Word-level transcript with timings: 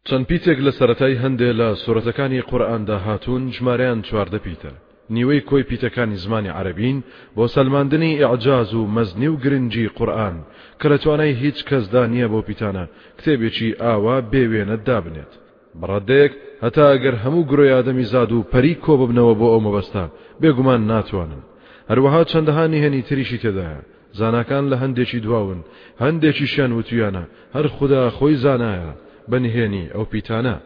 چەند 0.09 0.25
پیتێک 0.31 0.59
لە 0.65 0.69
سەتای 0.79 1.15
هەندێک 1.23 1.53
لە 1.59 1.67
سوورەتەکانی 1.83 2.41
قورآاندا 2.49 2.97
هاتوون 3.05 3.43
ژمارەیان 3.55 3.99
چواردە 4.07 4.39
پیتە 4.47 4.71
نیوەی 5.09 5.41
کۆی 5.41 5.63
پیتەکانی 5.63 6.15
زمانی 6.25 6.49
عربین 6.49 7.03
بۆ 7.37 7.45
سەلماندنی 7.47 8.23
عجاز 8.33 8.73
و 8.73 8.87
مەزنی 8.95 9.27
و 9.27 9.37
گرنگجی 9.37 9.87
قورآن 9.87 10.35
کە 10.81 10.87
لە 10.91 10.97
توانای 11.03 11.31
هیچ 11.43 11.65
کەسدا 11.65 12.07
نییە 12.13 12.27
بۆ 12.33 12.41
پیتانە 12.47 12.85
کتێبێکی 13.19 13.75
ئاوا 13.81 14.21
بێوێنە 14.31 14.77
دابنێت 14.87 15.33
بڕادەیەک 15.79 16.31
هەتا 16.63 16.83
ئەگەر 16.91 17.15
هەموو 17.23 17.47
گرۆی 17.51 17.71
ئادەمی 17.75 18.03
زاد 18.13 18.31
و 18.31 18.43
پەری 18.51 18.73
کۆ 18.83 18.93
ببنەوە 18.99 19.33
بۆ 19.39 19.47
ئەو 19.51 19.61
مەبەستا 19.65 20.03
بێگومان 20.41 20.81
ناتوانن 20.91 21.41
هەروەها 21.89 22.21
چەندەهانی 22.31 22.83
هەنی 22.85 23.01
تریشی 23.07 23.39
تێدایە 23.43 23.79
زانکان 24.19 24.65
لە 24.71 24.75
هەندێکی 24.83 25.19
دواون 25.25 25.59
هەندێکی 26.03 26.47
شێن 26.53 26.71
وتویانە 26.77 27.23
هەر 27.55 27.65
خوددا 27.75 28.03
خۆی 28.17 28.35
زانایە 28.43 28.89
بەنهێنی 29.31 29.85
ئەو 29.95 30.03
پیتانە 30.11 30.57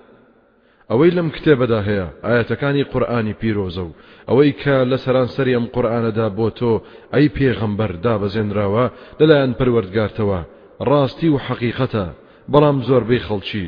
ئەوەی 0.90 1.12
لەم 1.18 1.30
کتێبەدا 1.36 1.80
هەیە 1.88 2.08
ئاەتەکانی 2.26 2.84
قورآانی 2.92 3.34
پیرۆزە 3.42 3.84
و 3.88 3.92
ئەوەی 4.30 4.52
کە 4.62 4.76
لە 4.92 4.98
سەرانسەری 5.06 5.56
ئەم 5.58 5.66
قورآانەدا 5.76 6.28
بۆ 6.38 6.48
تۆ 6.60 6.74
ئەی 7.14 7.28
پێغەمبەر 7.36 7.92
دابەزێنراوە 8.06 8.86
لەلایەن 9.20 9.52
پروەردگارتەوە 9.60 10.40
ڕاستی 10.90 11.30
و 11.32 11.38
حەقیقەتە 11.48 12.06
بەڵام 12.52 12.78
زۆربەی 12.88 13.26
خەڵکی 13.28 13.68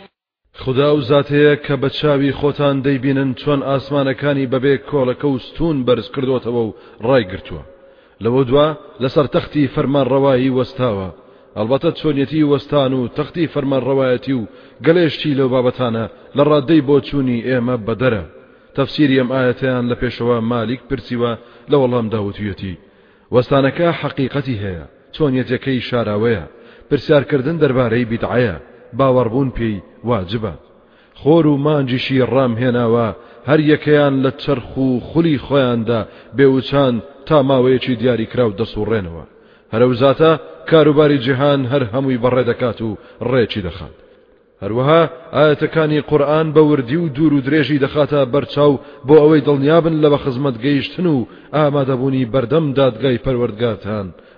خدا 0.65 0.97
و 0.97 1.01
زاتەیە 1.01 1.55
کە 1.65 1.73
بە 1.81 1.89
چاوی 1.97 2.31
خۆتان 2.39 2.75
دەیبینن 2.85 3.29
چۆن 3.41 3.61
ئاسمانەکانی 3.69 4.47
بەبێ 4.53 4.75
کۆڵەکە 4.89 5.25
و 5.27 5.37
ستون 5.47 5.85
بەرز 5.85 6.07
کردوتەوە 6.13 6.61
و 6.67 6.73
ڕایگرتووە 7.07 7.63
لەوە 8.23 8.41
دوا 8.49 8.67
لەسەر 9.03 9.27
تەختی 9.35 9.67
فەرمانڕەوایی 9.75 10.53
وەستاوە 10.57 11.09
ئەلبەتە 11.57 11.91
چۆنیەتی 11.99 12.43
وەستان 12.51 12.93
و 12.93 13.07
تەختی 13.17 13.47
فەرمانڕەوایەتی 13.53 14.33
و 14.39 14.49
گەلێشتی 14.85 15.33
لەو 15.39 15.49
بابەتانە 15.53 16.05
لە 16.37 16.43
ڕادەی 16.49 16.81
بۆچوونی 16.87 17.43
ئێمە 17.49 17.75
بەدەرە 17.87 18.23
تەفسیری 18.75 19.17
ئەم 19.19 19.29
ئاەتیان 19.35 19.85
لە 19.91 19.95
پێشەوە 20.01 20.37
مالیک 20.51 20.81
پرسیوە 20.89 21.31
لە 21.71 21.75
وەڵام 21.81 22.07
داوتویەتی 22.13 22.75
وەستانەکە 23.33 23.87
حەقیقەتی 24.01 24.61
هەیە 24.63 24.85
چۆنیەتەکەی 25.15 25.85
شاراوەیە 25.89 26.43
پرسیارکردن 26.89 27.57
دەربارەی 27.61 28.05
بیدعەیە 28.11 28.55
باوەڕبوون 28.97 29.49
پێی 29.57 29.81
واجبە 30.07 30.53
خۆر 31.23 31.45
و 31.47 31.57
مانجیشی 31.57 32.21
ڕام 32.33 32.53
هێناوە 32.61 33.07
هەر 33.49 33.59
یەکەیان 33.59 34.13
لە 34.25 34.31
چرخ 34.37 34.77
و 34.77 34.99
خولی 34.99 35.37
خۆیاندا 35.47 36.01
بێوچان 36.37 36.93
تا 37.27 37.37
ماوەیەکی 37.47 37.95
دیاریکرااو 38.01 38.53
دەسوڕێنەوە 38.59 39.25
هەرەوزاتە 39.73 40.31
کاروباری 40.69 41.17
جیهان 41.25 41.61
هەر 41.71 41.83
هەمووی 41.93 42.17
بەڕێ 42.23 42.43
دەکات 42.49 42.79
و 42.87 42.97
ڕێکی 43.29 43.61
دەخات 43.67 43.95
هەروەها 44.63 45.03
ئاەتەکانی 45.35 46.01
قورآن 46.09 46.47
بە 46.55 46.59
وردی 46.69 46.95
و 46.95 47.07
دوور 47.15 47.33
و 47.33 47.41
درێژی 47.41 47.79
دەخاتە 47.85 48.21
بەرچاو 48.33 48.79
بۆ 49.07 49.13
ئەوەی 49.21 49.41
دڵنیابن 49.47 49.93
لە 50.03 50.07
بە 50.13 50.17
خزمەت 50.23 50.57
گەیشتن 50.65 51.05
و 51.05 51.25
ئامادەبوونی 51.55 52.25
بەردەم 52.33 52.65
دادگای 52.79 53.17
پەروەردگاتان 53.25 54.07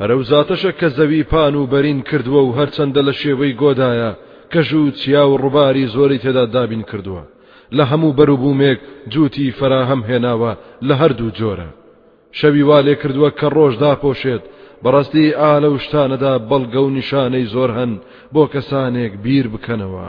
هەرە 0.00 0.16
زاتەشە 0.30 0.70
کە 0.80 0.88
زەوی 0.98 1.22
پان 1.32 1.54
و 1.54 1.68
بەرین 1.72 2.00
کردووە 2.08 2.40
و 2.48 2.52
هەرچەندە 2.58 3.00
لە 3.08 3.12
شێوەی 3.20 3.52
گۆدایە 3.62 4.10
کەژ 4.52 4.68
و 4.80 4.90
چیا 5.00 5.24
و 5.28 5.36
ڕووباری 5.42 5.90
زۆری 5.94 6.18
تێدا 6.24 6.44
دابین 6.54 6.82
کردووە 6.90 7.22
لە 7.76 7.84
هەموو 7.90 8.16
بەروبوومێک 8.18 8.78
جوتی 9.12 9.46
فراهەم 9.58 10.02
هێناوە 10.08 10.52
لە 10.88 10.94
هەردوو 11.00 11.34
جۆرە 11.38 11.68
شەوی 12.38 12.62
وا 12.68 12.78
لێ 12.86 12.94
کردووە 13.02 13.30
کە 13.38 13.46
ڕۆژ 13.56 13.74
داپۆشێت 13.82 14.42
بەڕاستی 14.82 15.26
ئالە 15.40 15.68
و 15.72 15.78
شتانەدا 15.84 16.32
بەڵگە 16.50 16.80
و 16.86 16.90
نیشانەی 16.96 17.50
زۆر 17.54 17.70
هەن 17.78 17.92
بۆ 18.34 18.44
کەسانێک 18.54 19.12
بیر 19.24 19.46
بکەنەوە. 19.54 20.08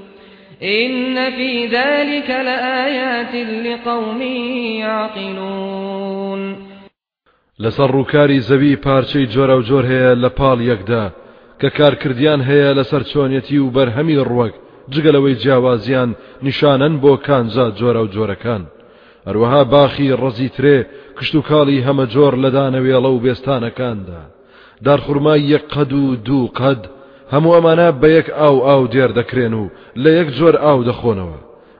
إن 0.63 1.31
في 1.31 1.65
ذلك 1.65 2.29
لآيات 2.29 3.33
لقوم 3.65 4.21
يعقلون 4.81 6.41
لەسەر 7.63 7.89
ڕووکاری 7.91 8.39
زەوی 8.49 8.75
پارچەی 8.85 9.25
جۆرە 9.33 9.55
و 9.57 9.61
جۆر 9.61 9.83
هەیە 9.91 10.15
لە 10.23 10.29
پاڵ 10.39 10.59
یەکدا 10.61 11.05
کە 11.59 11.69
کارکردیان 11.77 12.41
هەیە 12.43 12.73
لەسەر 12.79 13.03
چۆنیەتی 13.03 13.57
و 13.57 13.69
بەرهەمی 13.71 14.15
ڕوەک 14.29 14.53
جگەلەوەی 14.91 15.35
جیاوازیان 15.41 16.15
نیشانەن 16.43 16.97
بۆ 17.01 17.17
کانزا 17.25 17.71
جۆرە 17.71 17.99
و 18.03 18.07
جۆرەکان 18.15 18.63
هەروەها 19.27 19.63
باخی 19.73 20.11
ڕەزی 20.21 20.49
ترێ 20.57 20.85
کشت 21.19 21.35
و 21.35 21.41
کاڵی 21.49 21.81
هەمە 21.87 22.05
جۆر 22.13 22.33
لەدانەوێڵە 22.43 23.09
و 23.11 23.19
بێستانەکاندا 23.25 24.21
دارخورمای 24.85 25.41
یەک 25.53 25.63
قەد 25.73 25.93
و 25.93 26.15
دوو 26.15 26.47
قەد 26.47 26.89
هەموو 27.33 27.53
ئەمانە 27.55 27.87
بە 28.01 28.07
یەک 28.17 28.27
ئاو 28.39 28.55
ئاو 28.67 28.81
دێر 28.93 29.11
دەکرێن 29.19 29.53
و 29.61 29.65
لە 30.03 30.09
یەک 30.19 30.29
زۆر 30.39 30.55
ئاو 30.63 30.79
دەخۆنەوە 30.89 31.37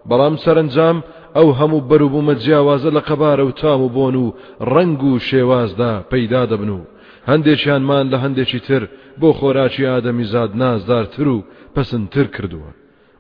بەڵام 0.10 0.36
سەرنجام 0.44 0.98
ئەو 1.38 1.48
هەموو 1.60 1.86
بەروبوومە 1.90 2.36
جیاوازە 2.44 2.90
لە 2.98 3.02
قەبارە 3.10 3.44
و 3.48 3.52
تام 3.62 3.82
و 3.86 3.94
بۆن 3.96 4.16
و 4.24 4.26
ڕنگ 4.74 5.00
و 5.10 5.14
شێوازدا 5.30 5.94
پەیدا 6.12 6.44
دەبن 6.52 6.70
و 6.78 6.82
هەندێکیانمان 7.30 8.06
لە 8.12 8.18
هەندێکی 8.24 8.60
تر 8.68 8.82
بۆ 9.20 9.30
خۆراکی 9.40 9.86
ئادەمی 9.92 10.26
زاد 10.34 10.52
نازدارتر 10.62 11.28
و 11.36 11.44
پسنتر 11.76 12.28
کردووە 12.36 12.72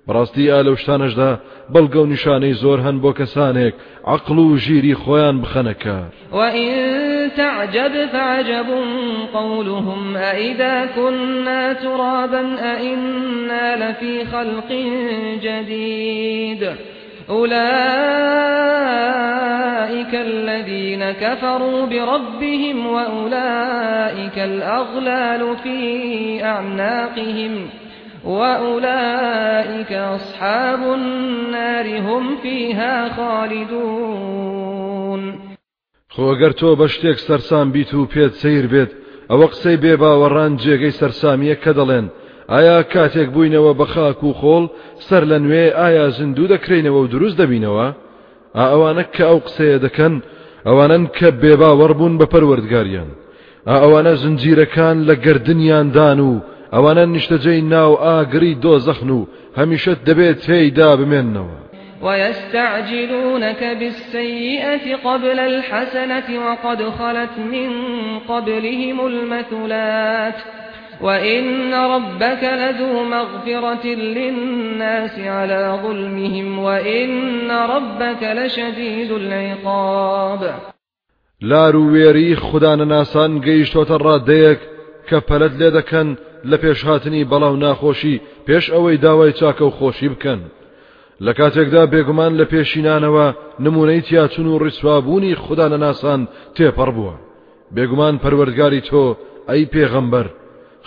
براستی 0.07 0.51
آل 0.51 0.67
وشتانش 0.67 1.15
ده 1.15 1.39
بلگو 1.69 2.07
و 2.25 2.51
زور 2.53 2.79
هن 2.79 2.99
هەن 2.99 3.01
بۆ 3.03 3.73
عقل 4.07 4.37
و 4.39 4.57
جیری 4.57 4.93
خویان 4.93 5.41
بخنه 5.41 5.73
کار 5.73 6.03
و 6.31 6.35
این 6.37 7.29
تعجب 7.29 8.05
فعجب 8.11 8.65
قولهم 9.33 10.15
أئذا 10.17 10.87
کنا 10.95 11.73
ترابا 11.73 12.55
أئنا 12.61 13.75
لفی 13.75 14.25
خلق 14.25 14.73
جدید 15.43 16.69
أولئك 17.29 17.51
الذين 20.15 21.11
كفروا 21.11 21.85
بربهم 21.85 22.87
وأولئك 22.87 24.37
الأغلال 24.39 25.55
في 25.57 26.43
أعناقهم 26.43 27.51
ۖ 27.55 27.61
وأولئك 28.25 29.91
أصحاب 29.93 30.79
النار 30.93 31.99
هم 31.99 32.37
فيها 32.41 33.09
خالدون 33.15 35.33
خو 36.09 36.21
اگر 36.31 36.51
تو 36.51 36.75
بشتێک 36.75 37.17
سەرسام 37.19 37.71
بیت 37.71 37.93
و 37.93 38.05
پێت 38.05 38.31
سیر 38.33 38.67
بێت 38.67 38.89
ئەوە 39.31 39.47
قسەی 39.51 39.77
بێ 39.77 39.95
باوەڕان 39.97 40.57
جێگەی 40.61 40.91
سەرسامیە 40.99 41.55
کە 41.63 41.73
دەڵێن 41.73 42.05
ئایا 42.49 42.83
کاتێک 42.83 43.29
بووینەوە 43.31 43.73
بە 43.79 43.85
خاک 43.85 44.23
و 44.23 44.33
خۆڵ 44.33 44.69
سەر 44.99 45.23
لە 45.25 45.39
نوێ 45.45 45.71
ئایا 45.75 46.09
زیندوو 46.09 46.47
دەکرینەوە 46.47 47.01
و 47.01 47.07
دروست 47.07 47.37
دەبینەوە 47.41 47.95
ئەوانە 48.55 49.03
کە 49.15 49.23
ئەو 49.29 49.39
قسەیە 49.45 49.77
دەکەن 49.85 50.13
ئەوانن 50.65 51.03
کە 51.17 51.29
بێباوەڕبوون 51.41 52.13
بە 52.19 52.25
پەروەردگاریان 52.33 53.09
ئەوانە 53.71 54.13
زنجیرەکان 54.21 54.97
لە 55.07 55.13
گردردیاندان 55.25 56.19
و 56.29 56.31
ئەوانە 56.73 57.05
نیشتەجەی 57.15 57.61
ناو 57.73 57.93
ئاگری 58.03 58.55
دۆزەخن 58.63 59.09
و 59.09 59.21
هەمیشە 59.57 59.93
دەبێت 60.07 60.37
تێیدا 60.45 60.89
بمێننەوە 60.99 61.57
ويستعجلونك 62.05 63.61
بالسيئة 63.79 64.95
قبل 65.05 65.39
الحسنة 65.39 66.29
وقد 66.45 66.81
خلت 66.99 67.33
من 67.53 67.69
قبلهم 68.29 68.99
المثلات 69.05 70.39
وإن 71.01 71.73
ربك 71.73 72.43
لذو 72.43 73.03
مغفرة 73.03 73.85
للناس 73.95 75.19
على 75.19 75.79
ظلمهم 75.83 76.59
وإن 76.59 77.51
ربك 77.51 78.21
لشديد 78.23 79.11
العقاب 79.11 80.53
لا 81.41 81.69
رويري 81.69 82.35
خدان 82.35 82.87
ناسان 82.87 83.41
قيشتوت 83.41 83.91
الراديك 83.91 84.59
كفلت 85.09 85.53
لدكن 85.61 86.15
لە 86.49 86.57
پێشهاتنی 86.63 87.23
بەڵاو 87.31 87.55
ناخۆشی 87.63 88.21
پێش 88.47 88.65
ئەوەی 88.73 88.97
داوای 89.03 89.33
چاکە 89.39 89.61
و 89.65 89.71
خۆشی 89.77 90.09
بکەن 90.13 90.41
لە 91.25 91.31
کاتێکدا 91.37 91.83
بێگومان 91.93 92.33
لە 92.39 92.45
پێشینانەوە 92.51 93.27
نمونەی 93.65 94.01
تیاچون 94.07 94.47
و 94.47 94.57
ڕیسوابوونی 94.63 95.35
خوددا 95.43 95.67
نەناسان 95.73 96.21
تێپەڕ 96.55 96.89
بووە 96.95 97.15
بێگومان 97.75 98.15
پەروەردگاری 98.23 98.81
تۆ 98.89 99.03
ئەی 99.49 99.65
پێغەمبەر 99.73 100.27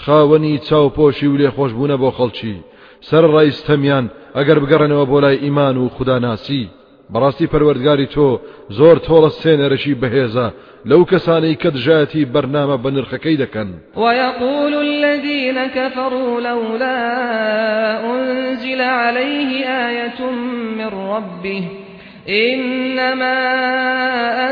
خاوەنی 0.03 0.59
چاوپۆشی 0.69 1.27
و 1.33 1.37
لێخۆشبوونە 1.41 1.97
بۆ 2.03 2.11
خەڵکی 2.17 2.57
سەر 3.09 3.25
ڕایستەمیان 3.35 4.07
ئەگەر 4.37 4.59
بگەڕنەوە 4.63 5.05
بۆ 5.11 5.19
لای 5.25 5.37
ئیمان 5.45 5.77
و 5.79 5.89
خودداناسی 5.97 6.63
بەڕاستی 7.13 7.47
پەروەردگاری 7.53 8.07
تۆ 8.15 8.29
زۆر 8.79 8.97
تۆڵە 9.07 9.31
سێنەرەشی 9.43 9.95
بەهێزە 10.01 10.49
لەو 10.91 11.03
کەسانەی 11.11 11.57
کە 11.63 11.71
دژایەتی 11.77 12.25
بەرنامە 12.33 12.77
بە 12.83 12.91
نرخەکەی 12.97 13.37
و 14.03 14.05
یقول 14.25 14.75
الذین 14.87 15.59
کفروا 15.77 16.39
لولا 16.47 17.01
أنزل 18.13 18.81
علیه 18.81 19.69
آية 19.89 20.21
من 20.79 20.91
ربه 21.11 21.63
إنما 22.29 23.37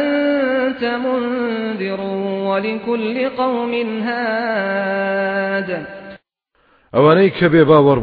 أنت 0.00 0.82
منذر 1.04 2.00
ولكل 2.50 3.28
قوم 3.36 3.74
هاد 4.06 5.86
ئەوانەی 6.96 7.30
کە 7.38 7.46
بێ 7.52 7.62
باوەڕ 7.70 7.98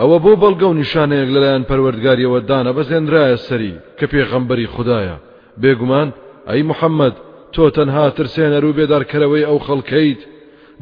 ئەوە 0.00 0.18
بۆ 0.24 0.32
بەڵگە 0.42 0.66
و 0.70 0.74
نیشانەیەک 0.82 1.28
لەلایەن 1.34 1.64
پەروەردگاریەوە 1.70 2.40
دانا 2.48 2.72
بەزێنرایە 2.76 3.38
سەری 3.46 3.72
کە 3.98 4.06
پێغەمبەری 4.12 4.70
خوددایە 4.74 5.16
بێگومان 5.62 6.08
ئەی 6.50 6.62
محەممەد 6.70 7.16
تۆ 7.54 7.64
تەنها 7.76 8.06
ترسێنەر 8.16 8.62
و 8.64 8.72
بێدارکەرەوەی 8.78 9.44
ئەو 9.48 9.58
خەڵکەیت 9.66 10.22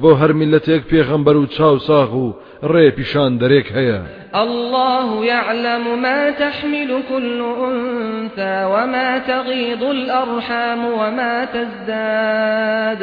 بۆ 0.00 0.10
هەرمیلەتێک 0.20 0.82
پێغەمبەر 0.92 1.36
و 1.38 1.46
چاوساغ 1.54 2.10
و 2.24 2.36
ڕێ 2.72 2.86
پیشان 2.96 3.30
دەرێک 3.42 3.68
هەیە 3.78 3.98
الله 4.44 5.08
يعلم 5.32 5.84
ما 6.04 6.18
تحمل 6.42 6.90
كل 7.10 7.40
أنثى 7.70 8.56
وما 8.74 9.08
تغيض 9.18 9.82
الأرحام 9.82 10.80
وما 10.98 11.34
تزداد 11.54 13.02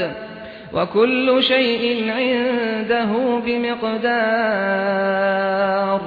وكل 0.75 1.43
شيء 1.43 2.09
عنده 2.17 3.11
بمقدار 3.45 6.01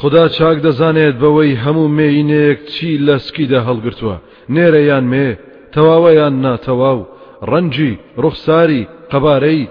خدا 0.00 0.24
چاک 0.36 0.56
دەزانێت 0.66 1.14
بەوەی 1.22 1.56
هەموو 1.64 1.88
مێینەیەک 1.98 2.58
چی 2.74 2.90
لەسکیدا 3.06 3.60
هەڵگرتووە 3.68 4.16
نێرەیان 4.54 5.04
مێ 5.12 5.28
تەواوەیان 5.74 6.34
ناتەواو 6.44 6.98
ڕەنجی 7.50 7.92
ڕوخساری 8.22 8.82
قەبارەی 9.12 9.70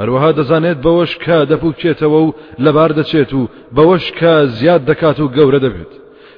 هەروەها 0.00 0.30
دەزانێت 0.38 0.78
بەوەش 0.84 1.12
کا 1.24 1.38
دەپوکێتەوە 1.50 2.18
و 2.24 2.26
لەبار 2.64 2.90
دەچێت 2.98 3.30
و 3.38 3.40
بەوەش 3.76 4.06
کا 4.20 4.34
زیاد 4.58 4.82
دەکات 4.90 5.18
و 5.20 5.26
گەورە 5.36 5.60
دەبێت 5.64 5.92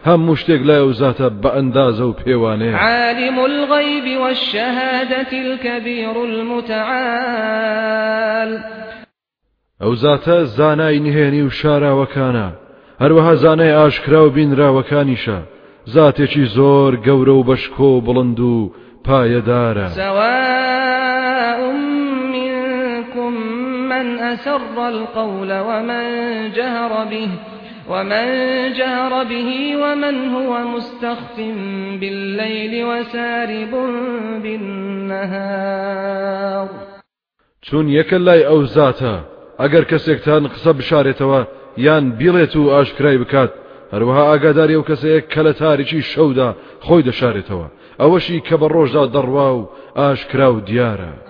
هم 0.07 0.21
مشتق 0.27 0.63
لا 0.63 0.77
يوزات 0.77 1.23
بأنداز 1.23 2.01
بە 2.01 2.03
ئەندازە 2.03 2.31
عالم 2.75 3.39
الغيب 3.45 4.21
والشهادة 4.21 5.33
الكبير 5.33 6.25
المتعال 6.25 8.61
زاتا 9.95 10.45
زاناي 10.45 10.99
نهيني 10.99 11.43
وشارا 11.43 11.91
وكانا 11.93 12.53
اروها 13.03 13.35
زاناي 13.35 13.87
آشكرا 13.87 14.21
وبين 14.21 14.55
را 14.57 14.69
وكانيشا 14.79 15.43
زاتێکی 15.91 16.45
زۆر 16.57 16.93
گەورە 16.97 17.37
بشكو 17.47 17.91
بلندو 18.01 18.73
بايا 19.07 19.41
بڵند 19.41 19.89
سواء 19.89 21.73
منكم 22.33 23.33
من 23.89 24.19
أسر 24.19 24.89
القول 24.89 25.53
ومن 25.61 26.05
جهر 26.53 27.05
به 27.11 27.27
ومن 27.89 28.27
جهر 28.73 29.25
به 29.25 29.77
ومن 29.83 30.29
هو 30.35 30.59
مستخف 30.77 31.37
بالليل 32.01 32.85
وسارب 32.87 33.71
بالنهار 34.43 36.69
چون 37.63 37.89
یک 37.89 38.13
لای 38.13 38.43
ئەو 38.45 38.67
زاتە 38.69 39.19
ئەگەر 39.61 39.85
کەسێکتان 39.91 40.49
قسە 40.53 40.69
بشارێتەوە 40.81 41.47
یان 41.79 42.11
بیڵێت 42.21 42.57
و 42.57 42.69
ئاشکرای 42.71 43.19
بکات 43.19 43.53
هەروەها 43.93 44.25
ئاگاداری 44.31 44.75
ئەو 44.77 44.85
کەسەیەک 44.91 45.25
کە 45.33 45.41
لە 45.47 45.53
تاریکی 45.61 46.03
شەودا 46.13 46.51
شودا 46.87 47.01
دەشارێتەوە 47.09 47.67
ئەوەشی 48.01 48.41
توا 48.47 48.57
بە 48.61 48.67
ڕۆژدا 48.75 49.05
دا 49.07 49.07
درواو 49.07 49.69
ئاشکرا 49.97 50.49
و 50.55 50.61
دیارە. 50.69 51.30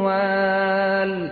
وال 0.05 1.31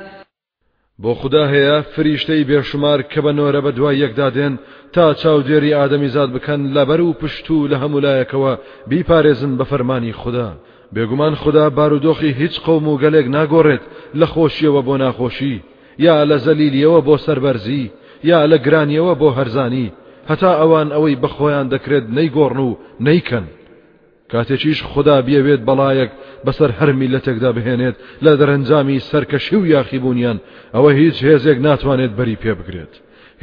بۆ 1.03 1.07
خدا 1.15 1.43
هەیە 1.49 1.85
فریشتەی 1.85 2.45
بێشمار 2.49 3.03
کە 3.13 3.21
بە 3.21 3.33
نۆرە 3.37 3.61
بە 3.65 3.71
دوای 3.77 3.99
یەکدادێن 3.99 4.59
تا 4.93 5.15
چاودێری 5.15 5.75
ئادەمی 5.77 6.09
زاد 6.15 6.33
بکەن 6.33 6.73
لەبەر 6.75 7.01
و 7.01 7.13
پشت 7.13 7.51
و 7.51 7.69
لە 7.69 7.75
هەمولایەکەوە 7.75 8.59
بیپارێزن 8.89 9.59
بە 9.59 9.65
فەرمانی 9.65 10.13
خوددا 10.13 10.53
بێگومان 10.95 11.35
خوددا 11.35 11.71
بارودۆخی 11.71 12.33
هیچ 12.41 12.61
قوم 12.61 12.89
و 12.89 12.99
گەلێک 12.99 13.27
ناگۆڕێت 13.35 13.83
لە 14.17 14.27
خۆشیەوە 14.27 14.81
بۆ 14.89 14.95
ناخۆشی 14.99 15.63
یا 15.99 16.25
لە 16.31 16.39
زەلیلیەوە 16.45 17.01
بۆ 17.07 17.15
سەربەرزی 17.25 17.91
یا 18.31 18.41
لە 18.51 18.59
گرانیەوە 18.65 19.15
بۆ 19.21 19.29
هەرزانی 19.39 19.93
هەتا 20.31 20.53
ئەوان 20.61 20.89
ئەوەی 20.93 21.17
بەخۆیان 21.23 21.67
دەکرێت 21.75 22.05
نەیگۆڕن 22.17 22.59
و 22.69 22.79
نەیکەن 23.07 23.45
کاتێکیش 24.35 24.79
خدا 24.93 25.17
بیاوێت 25.27 25.61
بەڵایەک 25.69 26.11
بەسەر 26.47 26.71
هەر 26.79 26.91
میلەتێکدا 27.01 27.51
بهێنێت 27.57 27.97
لە 28.25 28.33
دەرەنجامی 28.41 28.99
سەرکەشی 29.11 29.55
و 29.59 29.67
یاخیبوونیان 29.75 30.39
ئەوە 30.75 30.91
هیچ 31.01 31.17
هێزێک 31.29 31.59
ناتوانێت 31.67 32.13
بەری 32.19 32.37
پێ 32.43 32.53
بگرێت 32.59 32.95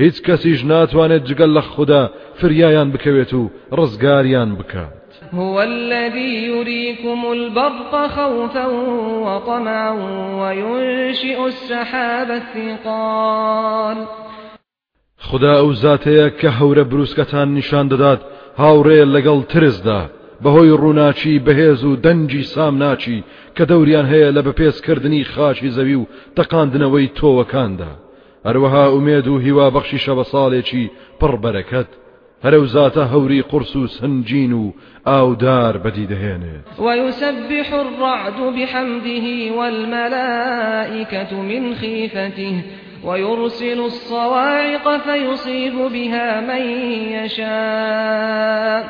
هیچ 0.01 0.15
کەسیش 0.27 0.59
ناتوانێت 0.71 1.23
جگەل 1.29 1.51
لە 1.57 1.61
خوددا 1.71 2.03
فریایان 2.39 2.89
بکەوێت 2.93 3.31
و 3.33 3.43
ڕزگاریان 3.77 4.51
بکات 4.59 4.95
هو 5.33 5.57
الذي 5.71 6.31
يريكم 6.51 7.21
البرق 7.25 7.91
خوفا 8.15 8.65
وطمعا 9.25 9.91
وينشئ 10.41 11.37
السحاب 11.45 12.27
الثقال 12.31 13.97
خدا 15.17 15.53
ئەو 15.61 15.73
زاتەیە 15.83 16.27
کە 16.39 16.49
هەورە 16.59 16.83
بروسکەتان 16.91 17.47
نیشان 17.57 17.87
دەدات 17.89 18.21
هاوڕێ 18.57 19.01
لەگەڵ 19.13 19.39
ترسدا 19.51 20.01
بهوی 20.43 20.69
روناچی 20.69 21.39
بەهۆی 21.39 21.41
ڕووناچی 21.41 21.41
بەهێز 21.45 21.83
و 21.83 21.95
دەنجی 21.95 22.43
سامناچی 22.43 23.23
کە 23.57 23.63
دەوران 23.69 24.05
هەیە 24.13 24.29
لە 24.35 24.41
بەپێسکردنی 24.47 25.23
خاچی 25.25 25.69
زەوی 25.69 25.95
و 25.95 26.05
تەقاندنەوەی 26.35 27.07
تۆوەکاندا 27.17 27.91
هەروەها 28.47 28.85
ئومێد 28.93 29.27
و 29.27 29.37
هیوابەخشی 29.39 29.99
شەوە 30.05 30.23
ساڵێکی 30.31 30.89
پڕبەرەکەت 31.19 31.89
ذات 32.73 32.97
هوری 32.97 33.41
قرسو 33.41 33.87
سنجینو 33.87 34.71
او 35.07 35.35
دار 35.35 35.77
بدیده 35.77 36.15
بەدی 36.15 36.81
و 36.85 36.97
یسبح 36.97 37.73
الرعد 37.73 38.55
بحمده 38.55 39.51
والملائكة 39.53 41.35
من 41.41 41.75
خيفته 41.75 42.63
ويرسل 43.03 43.79
الصواعق 43.79 44.97
فيصيب 44.97 45.73
بها 45.93 46.41
من 46.41 46.61
يشاء 47.11 48.83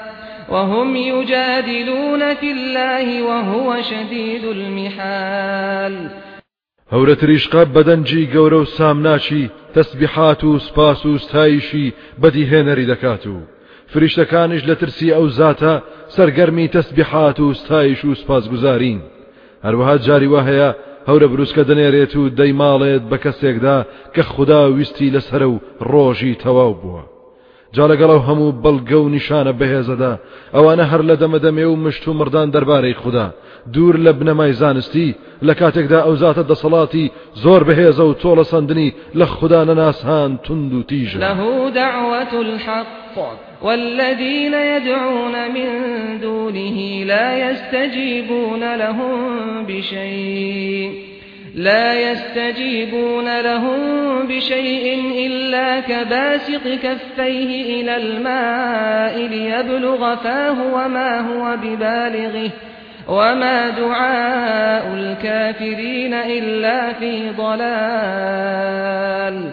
وهم 0.50 0.96
يجادلون 0.96 2.34
في 2.36 2.52
الله 2.52 3.24
وهو 3.24 3.82
شديد 3.82 4.46
المحال 4.46 5.96
هەورەتریش 6.94 7.44
قاب 7.54 7.70
بەدەنجی 7.78 8.24
گەورە 8.34 8.54
و 8.62 8.66
سامناچی 8.78 9.44
تەسبیحات 9.76 10.42
و 10.44 10.60
سپاس 10.60 11.06
و 11.06 11.18
ستایشی 11.18 11.94
بەدی 12.22 12.46
هێنەری 12.52 12.86
دەکات 12.92 13.24
و 13.28 13.36
فریشتەکانش 13.94 14.62
لە 14.70 14.76
ترسی 14.82 15.14
ئەو 15.16 15.28
زاتە 15.40 15.74
سەرگەرمی 16.16 16.68
تەسبیحات 16.76 17.40
و 17.40 17.54
ستایش 17.54 18.06
و 18.06 18.16
سپاسگوزارین 18.16 19.00
هەروەها 19.66 19.98
جاریوە 20.06 20.42
هەیە 20.50 20.70
هەورە 21.10 21.28
بروسکە 21.34 21.64
دەنێرێت 21.70 22.14
و 22.16 22.24
دەیماڵێت 22.38 23.04
بە 23.12 23.18
کەسێکدا 23.26 23.78
کە 24.16 24.22
خدا 24.34 24.62
ویستی 24.72 25.14
لەسرە 25.16 25.48
و 25.54 25.58
ڕۆژی 25.92 26.36
تەواو 26.44 26.74
بووە 26.82 27.04
جا 27.76 27.86
لەگەڵەو 27.92 28.22
هەموو 28.28 28.52
بەڵگە 28.64 29.00
و 29.02 29.10
نیشانە 29.16 29.54
بەهێزەدا 29.60 30.14
ئەوانە 30.56 30.86
هەر 30.92 31.02
لە 31.10 31.16
دەمەدەمێ 31.22 31.66
و 31.70 31.76
مشت 31.76 32.04
و 32.08 32.14
مردان 32.14 32.50
دەربارەی 32.52 33.00
خوددا 33.02 33.28
دوور 33.74 33.96
لە 34.06 34.12
بنەمای 34.20 34.54
زانستی 34.62 35.16
لە 35.48 35.54
کاتێکدا 35.62 36.00
ئەو 36.06 36.16
زاتە 36.22 36.44
دەسەڵاتی 36.52 37.06
زۆر 37.44 37.62
بەهێزە 37.68 38.04
و 38.06 38.14
تۆڵە 38.22 38.44
سندنی 38.52 38.94
لە 39.20 39.26
خوددا 39.36 39.64
نەناسهان 39.70 40.32
تند 40.46 40.74
و 40.74 40.84
تیژ 40.90 41.10
لەهوداوەت 41.18 42.34
الحق 42.46 43.18
والذين 43.62 44.54
يدعون 44.54 45.36
من 45.56 45.70
دونه 46.22 47.04
لا 47.06 47.52
يستجيبون 47.52 48.64
لهم 48.64 49.24
بشيء 49.68 51.11
لا 51.56 52.12
يستجيبون 52.12 53.42
لهم 53.42 53.80
بشيء 54.28 55.00
إلا 55.28 55.80
كباسق 55.80 56.64
كفيه 56.68 57.82
إلى 57.82 57.96
الماء 57.98 59.18
ليبلغ 59.28 60.16
فاه 60.16 60.74
وما 60.76 61.20
هو 61.20 61.58
ببالغه 61.58 62.50
وما 63.08 63.70
دعاء 63.70 64.94
الكافرين 64.94 66.14
إلا 66.14 66.94
في 66.94 67.30
ضلال 67.38 69.52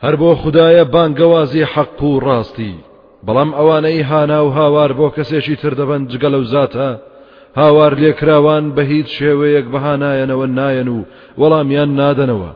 هربو 0.00 0.34
خدايا 0.34 0.82
بانقوازي 0.82 1.66
بانگەوازی 1.66 2.02
راستي 2.22 2.74
بلام 3.22 3.54
اواني 3.54 4.02
هاناو 4.02 4.48
هانا 4.48 4.58
هاوار 4.60 4.92
بۆ 4.92 5.10
کەسێکی 5.16 5.58
تر 5.62 5.74
دەبەن 5.74 6.08
هاوار 7.58 7.92
لێکراوان 8.02 8.64
بە 8.78 8.80
هیچ 8.92 9.08
شێوەیەک 9.22 9.66
بەهانایەنەوە 9.74 10.46
نایەن 10.58 10.88
و 10.96 11.00
وەڵامیان 11.40 11.90
نادەنەوە 12.00 12.50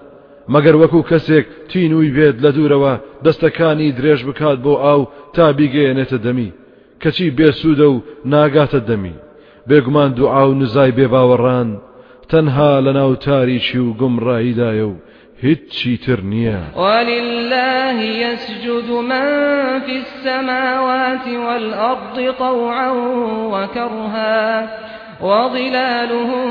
مەگەر 0.52 0.74
وەکو 0.82 1.00
کەسێک 1.10 1.46
تینووی 1.70 2.10
بێت 2.16 2.36
لە 2.44 2.50
دوورەوە 2.56 2.94
دەستەکانی 3.24 3.88
درێژ 3.98 4.20
بکات 4.28 4.58
بۆ 4.64 4.74
ئاو 4.84 5.00
تا 5.34 5.46
بیگەێنێتە 5.58 6.18
دەمی 6.24 6.50
کەچی 7.02 7.28
بێسوودە 7.36 7.86
و 7.94 8.02
ناگاتە 8.32 8.80
دەمی 8.88 9.16
بێگومان 9.68 10.10
دوعا 10.18 10.44
و 10.50 10.54
نزای 10.60 10.92
بێباوەڕان 10.98 11.68
تەنها 12.30 12.72
لە 12.86 12.92
ناو 12.98 13.14
تاریچی 13.26 13.78
و 13.78 13.94
گمڕاییدایە 14.00 14.86
و 14.92 14.94
هیچی 15.44 15.92
تر 16.04 16.20
نییە 16.30 16.60
وَلِلَّهِ 16.78 17.98
يَسْجُدُ 18.24 18.90
مَن 19.10 19.26
فِي 19.86 19.94
السَّمَاوَاتِ 20.04 21.26
وَالْأَرْضِ 21.44 22.16
طَوْعًا 22.38 22.90
وَكَرْهًا 23.50 24.68
وظلالهم 25.22 26.46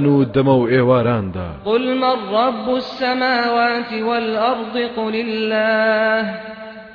و 0.09 0.25
دمو 0.25 0.61
و 0.67 1.03
دا 1.05 1.19
قل 1.65 1.85
من 1.99 2.17
رب 2.41 2.69
السماوات 2.75 3.91
والأرض 3.93 4.77
قل 4.97 5.15
الله 5.27 6.25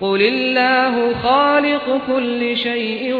قل 0.00 0.22
الله 0.22 1.14
خالق 1.14 1.86
كل 2.10 2.56
شيء 2.56 3.14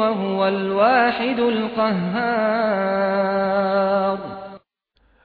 وهو 0.00 0.48
الواحد 0.48 1.38
القهار 1.52 4.18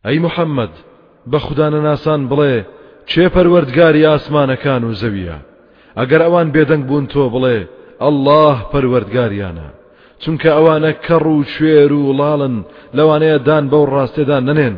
أي 0.06 0.20
محمد 0.20 0.70
بەخدانە 1.32 1.80
ناسان 1.90 2.22
بڵێ 2.32 2.56
چێ 3.10 3.26
پەروەردگاری 3.36 4.06
ئاسمانەکان 4.12 4.82
و 4.86 4.92
زەویە 5.02 5.38
ئەگەر 6.00 6.22
ئەوان 6.24 6.48
بێدەنگ 6.56 6.84
بوون 6.90 7.06
تۆ 7.14 7.24
بڵێ 7.36 7.58
ئەله 8.04 8.54
پەروەردگاریانە 8.72 9.68
چونکە 10.22 10.50
ئەوانە 10.54 10.92
کەڕ 11.06 11.26
و 11.34 11.36
شوێر 11.54 11.92
و 11.94 12.06
وڵاڵن 12.10 12.56
لەوانەیە 12.98 13.38
دان 13.48 13.66
بەو 13.72 13.84
ڕاستێدا 13.96 14.38
نەنێن 14.48 14.76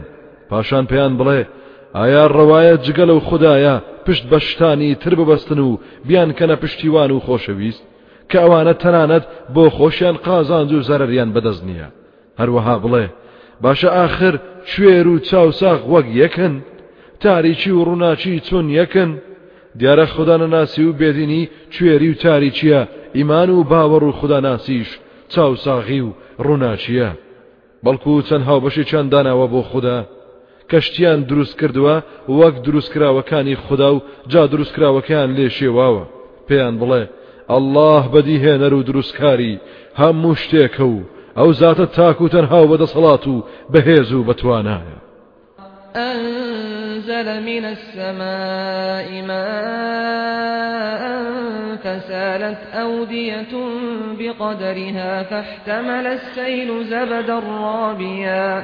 پاشان 0.49 0.83
پێیان 0.91 1.13
بڵێ 1.19 1.39
ئایا 1.97 2.23
ڕەوایەت 2.35 2.79
جگەل 2.87 3.09
و 3.13 3.19
خدایە 3.29 3.75
پشت 4.05 4.29
بە 4.29 4.37
شتانی 4.39 4.95
تر 4.95 5.15
ببەستن 5.15 5.59
و 5.59 5.77
بیان 6.05 6.33
کەنە 6.33 6.51
پشتیوان 6.61 7.11
و 7.11 7.19
خۆشەویست 7.25 7.81
کە 8.31 8.37
ئەوانە 8.41 8.73
تەنانەت 8.83 9.23
بۆ 9.55 9.63
خۆشیان 9.77 10.15
قازان 10.25 10.75
و 10.75 10.81
زەرریان 10.89 11.29
بەدەست 11.35 11.63
نییە 11.67 11.87
هەروەها 12.39 12.75
بڵێ 12.83 13.05
باشە 13.63 13.87
آخر 14.05 14.33
شوێر 14.73 15.07
و 15.07 15.19
چاوساق 15.19 15.79
وەک 15.93 16.05
یەکن 16.21 16.53
تاریکی 17.21 17.71
و 17.71 17.83
ڕووناچی 17.87 18.39
چۆن 18.47 18.65
یەکن 18.79 19.11
دیارە 19.79 20.05
خوددانەناسی 20.13 20.83
و 20.85 20.93
بێدینی 20.99 21.49
کوێری 21.73 22.09
و 22.11 22.19
تاریچیە 22.23 22.81
ئیمان 23.17 23.49
و 23.49 23.63
باوەڕ 23.71 24.03
و 24.07 24.11
خودداناسیش 24.19 24.89
چاوساغی 25.31 26.01
و 26.07 26.13
ڕووناچیە 26.45 27.09
بەڵکو 27.85 28.21
چەند 28.27 28.43
هاوبەشی 28.47 28.83
چەنددانەوە 28.91 29.45
بۆ 29.53 29.61
خوددا 29.71 29.99
کەشتیان 30.71 31.19
دروست 31.23 31.55
کردووە 31.59 31.95
وەک 32.39 32.55
دروستکراوەکانی 32.65 33.55
خوددا 33.55 33.95
و 33.95 34.01
جا 34.27 34.47
دروستکراوەکەیان 34.47 35.29
لێ 35.37 35.47
شێواوە 35.57 36.03
پێیان 36.47 36.75
بڵێ 36.81 37.03
الله 37.49 38.01
بەدی 38.13 38.37
هێنەر 38.45 38.73
و 38.73 38.83
دروستکاری 38.89 39.59
هەموو 39.99 40.35
شتێکە 40.41 40.81
و 40.83 40.99
ئەو 41.37 41.49
زاتە 41.59 41.85
تاک 41.95 42.21
و 42.21 42.27
تەنها 42.29 42.61
بەدەسەڵات 42.69 43.25
و 43.27 43.43
بەهێز 43.73 44.11
و 44.13 44.23
بەتوانایە 44.27 44.97
أنزل 45.95 47.27
من 47.49 47.65
السماء 47.75 49.07
ماء 49.31 51.03
فسالت 51.83 52.59
أودية 52.73 53.51
بقدرها 54.19 55.23
فاحتمل 55.23 56.07
السيل 56.07 56.83
زبدا 56.83 57.39
رابيا 57.39 58.63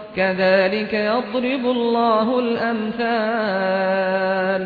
كذلك 0.15 0.93
يضرب 1.11 1.63
الله 1.75 2.27
الأمثال 2.39 4.63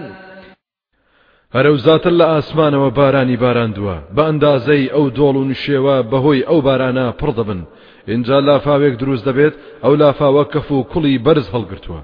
هەرەوزاتر 1.55 2.11
لە 2.21 2.25
ئاسمانەوە 2.35 2.89
بارانی 2.99 3.37
باراندووە 3.43 3.97
بە 4.15 4.21
ئەندازەی 4.27 4.89
ئەو 4.95 5.05
دۆڵ 5.17 5.35
و 5.41 5.47
نشێوە 5.51 5.97
بەهۆی 6.11 6.45
ئەو 6.49 6.59
بارانە 6.67 7.07
پڕ 7.19 7.29
دەبن 7.37 7.61
اینجا 8.11 8.37
لافاوێک 8.39 8.95
دروست 8.99 9.25
دەبێت 9.29 9.53
ئەو 9.83 9.93
لافاوە 10.01 10.43
کەف 10.53 10.67
و 10.71 10.83
کوڵی 10.93 11.17
بەرز 11.25 11.47
هەڵگرتووە 11.55 12.01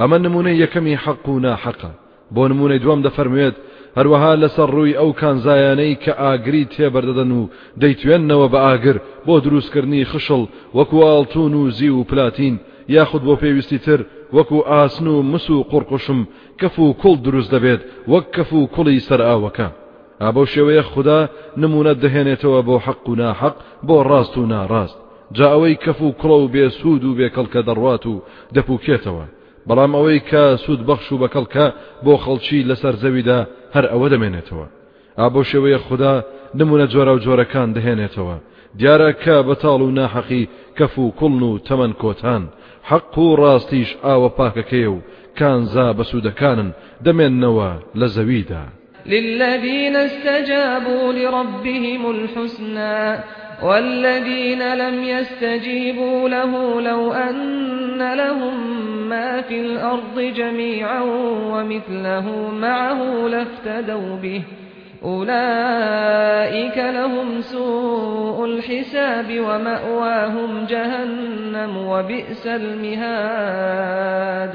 ئەمە 0.00 0.18
نمونەی 0.24 0.60
یەکەمی 0.64 0.96
حەق 1.04 1.26
و 1.28 1.40
ناحەقە 1.46 1.92
بۆ 2.34 2.42
نمونەی 2.50 2.78
دوم 2.84 3.00
دەفەرموێت 3.06 3.54
هەروەها 3.98 4.32
لەسەر 4.42 4.68
ڕووی 4.76 4.96
ئەو 5.00 5.10
کانزایانەی 5.20 5.94
کە 6.02 6.12
ئاگری 6.22 6.64
تێبەردەدەن 6.74 7.30
و 7.38 7.48
دەیتوێننەوە 7.80 8.46
بە 8.52 8.58
ئاگر 8.68 8.96
بۆ 9.26 9.34
دروستکردنی 9.44 10.04
خشڵ 10.10 10.42
وەکو 10.76 10.98
ئاڵتون 11.08 11.52
و 11.60 11.62
زی 11.76 11.88
و 11.88 12.04
پلاتین 12.10 12.54
یاخود 12.88 13.22
بۆ 13.28 13.34
پێویستی 13.42 13.78
تر 13.84 14.00
وەکو 14.36 14.58
ئاسن 14.68 15.06
و 15.06 15.22
مس 15.22 15.50
و 15.50 15.62
قڕقشم 15.70 16.20
کەف 16.60 16.78
و 16.78 16.92
کوڵ 17.02 17.16
دروست 17.24 17.50
دەبێت 17.54 17.80
وەک 18.12 18.24
کەف 18.34 18.52
و 18.52 18.66
کوڵی 18.74 19.00
سەرئاوەکە 19.08 19.66
ئابەو 20.20 20.46
شێوەیە 20.54 20.82
خوددا 20.92 21.20
نمونە 21.62 21.92
دەهێنێتەوە 22.02 22.60
بۆ 22.68 22.76
حەق 22.86 23.08
و 23.08 23.14
ناحەق 23.22 23.54
بۆ 23.86 23.96
ڕاست 24.08 24.34
و 24.38 24.46
ناڕاست 24.52 24.96
جا 25.32 25.46
ئەوەی 25.52 25.74
کەف 25.84 26.00
و 26.02 26.12
کوڵە 26.22 26.36
و 26.42 26.48
بێسوود 26.48 27.04
و 27.04 27.14
بێکەڵکە 27.18 27.60
دەڕوات 27.68 28.04
و 28.06 28.22
دەپوکێتەوە 28.54 29.24
بەڵام 29.68 29.92
ئەوەی 29.96 30.20
کە 30.30 30.42
سوود 30.62 30.80
بەخش 30.88 31.12
و 31.12 31.18
بەکەڵکە 31.22 31.66
بۆ 32.04 32.14
خەڵکی 32.24 32.58
لەسەر 32.68 32.94
زەویدا 33.02 33.40
هەر 33.74 33.84
ئەوە 33.92 34.08
دەمێنێتەوە 34.12 34.66
ئابۆ 35.18 35.42
شێوەیە 35.50 35.78
خوددا 35.86 36.14
نمونە 36.54 36.86
جۆرە 36.92 37.12
و 37.16 37.22
جۆرەکان 37.24 37.68
دەهێنێتەوە 37.76 38.36
دیارە 38.78 39.10
کە 39.24 39.36
بەتاڵ 39.48 39.80
و 39.86 39.90
ناحەقی 39.98 40.48
کەف 40.78 40.94
و 40.98 41.10
کوڵن 41.18 41.42
و 41.48 41.58
تەمەەن 41.66 41.92
کۆتان 42.02 42.42
حق 42.86 43.18
راستيش 43.18 43.36
ڕاستیش 43.36 44.00
ئاوە 44.04 44.28
پاکەکەی 44.38 44.84
كان 44.84 45.02
کانزا 45.38 45.88
بە 45.98 46.02
سوودەکانن 46.10 46.70
دەمێننەوە 47.04 47.70
لە 48.00 48.08
للذين 49.06 49.96
استجابوا 49.96 51.12
لربهم 51.12 52.02
الحسنى 52.10 53.18
والذين 53.62 54.62
لم 54.74 55.02
يستجيبوا 55.04 56.28
له 56.28 56.80
لو 56.80 57.12
أن 57.12 58.12
لهم 58.14 58.56
ما 59.08 59.40
في 59.40 59.60
الأرض 59.60 60.20
جميعا 60.36 61.00
ومثله 61.52 62.50
معه 62.60 63.00
لافتدوا 63.28 64.16
به 64.22 64.40
أولئك 65.12 66.76
لهم 66.98 67.28
سوء 67.54 68.38
الحساب 68.50 69.28
ومأواهم 69.46 70.52
جهنم 70.72 71.72
وبئس 71.90 72.44
المهاد 72.60 74.54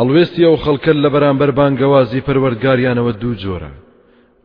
هەڵوێستی 0.00 0.42
ئەو 0.46 0.56
خەڵکە 0.64 0.92
لە 1.04 1.08
بەرامبەر 1.14 1.50
بانگەوازی 1.58 2.24
پەروەرگاریانەوە 2.26 3.12
دوو 3.20 3.34
جۆرە 3.42 3.72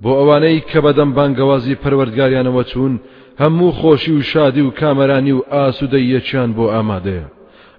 بۆ 0.03 0.11
ئەوانەی 0.19 0.59
کە 0.69 0.79
بەدەم 0.85 1.09
بانگەوازی 1.17 1.79
پەروەرگاریانەوە 1.83 2.63
چوون 2.71 2.93
هەموو 3.41 3.71
خۆشی 3.79 4.13
و 4.17 4.21
شادی 4.31 4.61
و 4.65 4.71
کامەرانی 4.79 5.35
و 5.39 5.45
ئاسوودە 5.51 5.99
یەکیان 6.15 6.49
بۆ 6.57 6.63
ئامادەیە 6.73 7.27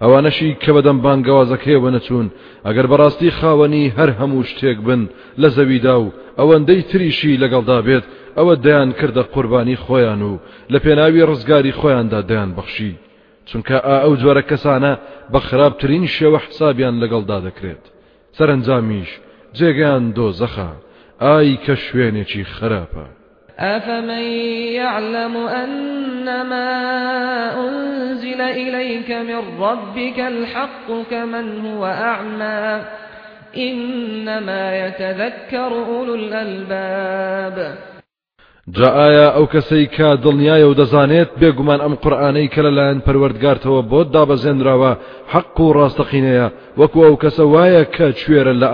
ئەوانەشی 0.04 0.50
کە 0.62 0.70
بەدەم 0.76 0.98
بانگەوازەکەیەوە 1.04 1.90
نەچوون 1.96 2.28
ئەگەر 2.66 2.86
بەڕاستی 2.90 3.30
خاوەنی 3.38 3.84
هەر 3.98 4.10
هەموو 4.20 4.48
شتێک 4.50 4.78
بن 4.86 5.02
لە 5.42 5.48
زەویدا 5.56 5.96
و 6.02 6.08
ئەوەندەی 6.40 6.80
تریشی 6.90 7.40
لەگەڵدا 7.42 7.78
بێت 7.86 8.04
ئەوە 8.38 8.54
دەیان 8.64 8.90
کردە 8.98 9.22
قوربانی 9.34 9.76
خۆیان 9.84 10.20
و 10.30 10.34
لە 10.72 10.78
پێناوی 10.84 11.26
ڕزگاری 11.30 11.76
خۆیاندا 11.78 12.20
دەیان 12.30 12.50
بەخشی 12.58 12.92
چونکە 13.48 13.76
ئا 13.86 13.96
ئەو 14.04 14.14
جۆرە 14.22 14.42
کەسانە 14.50 14.92
بە 15.32 15.38
خراپترین 15.48 16.04
شێوە 16.14 16.38
حسابیان 16.44 16.96
لەگەڵدا 17.02 17.38
دەکرێت 17.46 17.84
سەرنجامیش 18.36 19.10
جێگەیان 19.58 20.04
دۆ 20.16 20.26
زەخە 20.40 20.70
ئای 21.24 21.52
کە 21.64 21.74
شوێنێکی 21.86 22.42
خراپە 22.54 23.06
أفمن 23.62 24.22
يعلم 24.80 25.36
أنما 25.36 26.70
أنزل 27.60 28.40
إليك 28.40 29.10
من 29.10 29.60
ربك 29.62 30.20
الحق 30.20 30.88
كمن 31.10 31.66
هو 31.66 31.84
أعمى 31.86 32.82
إنما 33.56 34.86
يتذكر 34.86 35.66
أولو 35.66 36.14
الألباب 36.14 37.74
جاءایا 38.78 39.28
ئەو 39.34 39.46
کەسەی 39.52 39.86
کە 39.96 40.08
دڵنیایە 40.24 40.66
و 40.70 40.74
دەزانێت 40.80 41.30
بێگومان 41.40 41.80
ئەم 41.82 41.94
قورآانەی 42.02 42.48
کە 42.54 42.60
بود 42.62 43.02
پەروەردگارتەوە 43.06 43.80
بۆت 43.90 44.08
دابەزێنراوە 44.14 44.92
حەق 45.32 45.60
و 45.60 45.72
ڕاستەقینەیە 45.78 46.46
وەکو 46.80 47.04
ئەو 47.04 47.14
کەسە 47.22 47.42
وایە 47.52 47.84
کە 47.96 48.08
کوێرە 48.18 48.52
لە 48.62 48.68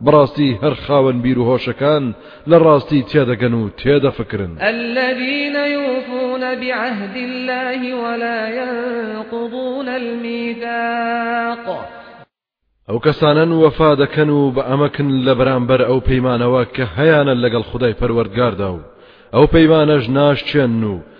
براستي 0.00 0.58
هەر 0.62 0.74
خاوەن 0.74 1.22
بیر 1.22 1.38
و 1.38 1.56
هۆشەکان 1.58 2.14
لە 2.48 2.58
تيادا 2.88 3.04
تێدەگەن 3.34 3.54
و 3.54 3.68
تێدەفکرن 3.76 4.50
الذين 4.60 5.54
يوفون 5.56 6.40
بعهد 6.60 7.16
الله 7.16 7.94
ولا 7.94 8.48
ينقضون 8.48 9.88
الميثاق 9.88 11.84
او 12.90 12.98
کەسانەن 13.00 13.52
وفادا 13.52 14.06
كانوا 14.06 14.50
بأمكن 14.50 14.90
بە 14.90 14.98
ئەمەکن 14.98 15.24
لە 15.26 15.34
بەرامبەر 15.38 15.80
ئەو 15.88 16.00
پەیمانەوە 16.00 16.64
کە 16.76 16.84
هەیانە 16.98 17.34
لەگەڵ 17.42 17.62
خدای 17.62 17.94
پەروەردگاردا 18.00 18.70
و 18.74 18.80
ئەو 19.34 19.46
پەیمانەش 19.46 20.06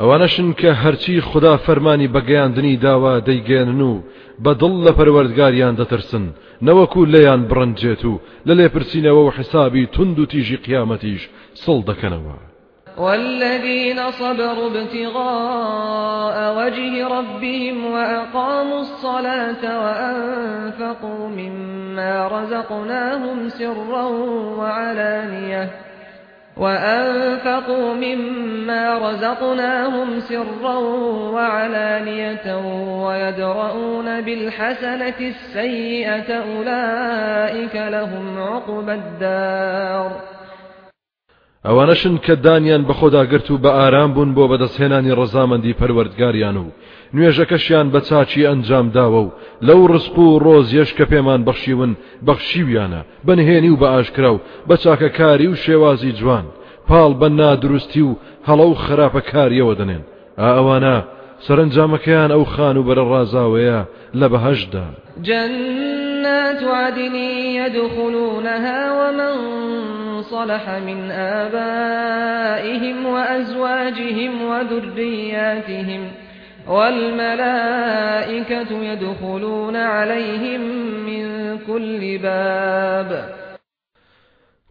اوانشن 0.00 0.52
که 0.52 0.72
هرچی 0.72 1.20
خدا 1.20 1.56
فەرمانی 1.58 2.08
بەگەیاندنی 2.14 2.76
داوا 2.82 3.20
دەیگەێنن 3.20 3.80
و 3.82 4.00
بەدڵ 4.44 4.72
لە 4.86 4.92
پەروەردگاریان 4.98 5.74
دەترسن 5.80 6.24
نەوەکو 6.66 7.00
لەیان 7.14 7.42
بڕنجێت 7.50 8.04
و 8.04 8.18
لە 8.46 8.52
لێپرسینەوە 8.58 9.22
و 9.26 9.30
حسابی 9.30 9.86
تندو 9.86 10.26
تیجی 10.26 10.56
قیامتیش 10.56 11.28
سلدکنو 11.54 12.20
والذین 12.98 14.10
صبر 14.10 14.58
ابتغاء 14.66 16.36
وجه 16.58 17.04
ربهم 17.08 17.86
و 17.86 17.90
وأقاموا 17.92 18.78
الصلاة 18.80 19.62
و 19.62 19.84
انفقوا 20.10 21.28
مما 21.28 22.28
رزقناهم 22.28 23.48
سرا 23.48 24.08
و 24.58 24.62
علانیه 24.62 25.70
وأنفقوا 26.58 27.94
مما 27.94 28.84
رزقناهم 29.08 30.20
سرا 30.20 30.78
وعلانية 31.34 32.44
ويدرؤون 33.04 34.08
بالحسنة 34.20 35.18
السيئة 35.32 36.30
أولئك 36.52 37.74
لهم 37.94 38.26
عقب 38.38 38.88
الدار 38.88 40.10
ئەوانەشن 41.66 42.14
کە 42.26 42.30
دانیان 42.36 42.82
گرتو 43.32 43.54
و 43.54 43.58
بە 43.58 43.66
ئارام 43.70 44.12
بوون 44.14 44.34
بۆ 44.34 44.48
بەدەستهێنانی 44.48 45.12
ڕەزامەندی 45.18 45.74
پەروەردگاریان 45.80 46.56
و 46.56 46.64
نوێژەکەشیان 47.16 47.86
بە 47.94 48.00
چاچی 48.08 48.46
ئەنجام 48.48 48.86
داوە 48.96 49.20
و 49.26 49.32
لەو 49.66 49.80
ڕسق 49.92 50.16
و 50.18 50.38
ڕۆزیەش 50.44 50.90
کە 50.98 51.04
پێمان 51.12 51.40
بەخشیون 51.48 51.92
بەخشیویانە 52.26 53.02
بنهێنی 53.26 53.70
و 53.72 53.76
بە 53.82 53.86
ئاشکرا 53.94 54.34
و 54.34 54.40
بە 54.68 54.76
چاکەکاری 54.82 55.48
و 55.50 55.54
شێوازی 55.64 56.12
جوان 56.18 56.44
پاڵ 56.88 57.10
بە 57.20 57.28
نادروستی 57.38 58.00
و 58.08 58.14
هەڵە 58.48 58.66
و 58.70 58.74
خراپەکاریەوە 58.84 59.74
دەنێن 59.80 60.02
ئا 60.40 60.48
ئەوانە 60.56 60.96
سەرنجامەکەیان 61.46 62.30
ئەو 62.34 62.44
خان 62.52 62.76
و 62.76 62.82
بەرە 62.88 63.04
ڕازاوەیە 63.10 63.78
لە 64.20 64.26
بەهشدا 64.32 64.86
جنات 65.22 66.60
عدن 66.62 67.14
يدخلونها 67.60 68.80
ومن 68.98 69.34
صلح 70.22 70.64
من 70.86 71.10
آبائهم 71.10 73.06
وأزواجهم 73.06 74.32
وذرياتهم 74.50 76.02
والملائكة 76.68 78.82
يدخلون 78.82 79.76
عليهم 79.76 80.60
من 81.06 81.24
كل 81.66 82.18
باب 82.22 83.10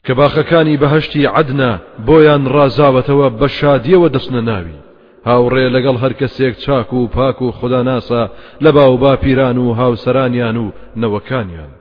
کە 0.08 0.14
باخەکانی 0.14 0.78
بەهشتی 0.82 1.26
عدنا 1.38 1.70
بۆیان 2.08 2.42
ڕازاوەتەوە 2.54 3.28
بە 3.40 3.48
شادیەوە 3.60 4.08
دەستنە 4.16 4.42
ناوی 4.50 4.80
هاوڕێ 5.28 5.66
لەگەڵ 5.76 5.96
هەر 6.04 6.14
کەسێک 6.20 6.54
چاک 6.58 6.90
و 6.94 7.08
پاک 7.16 7.42
و 7.42 7.52
خوداناسا 7.52 8.24
لە 8.64 8.70
باو 8.78 8.98
با 8.98 9.16
پیران 9.16 9.58
و 9.58 9.74
هاوسەرانیان 9.82 10.58
و 10.58 10.72
نەوەکانیان 11.02 11.72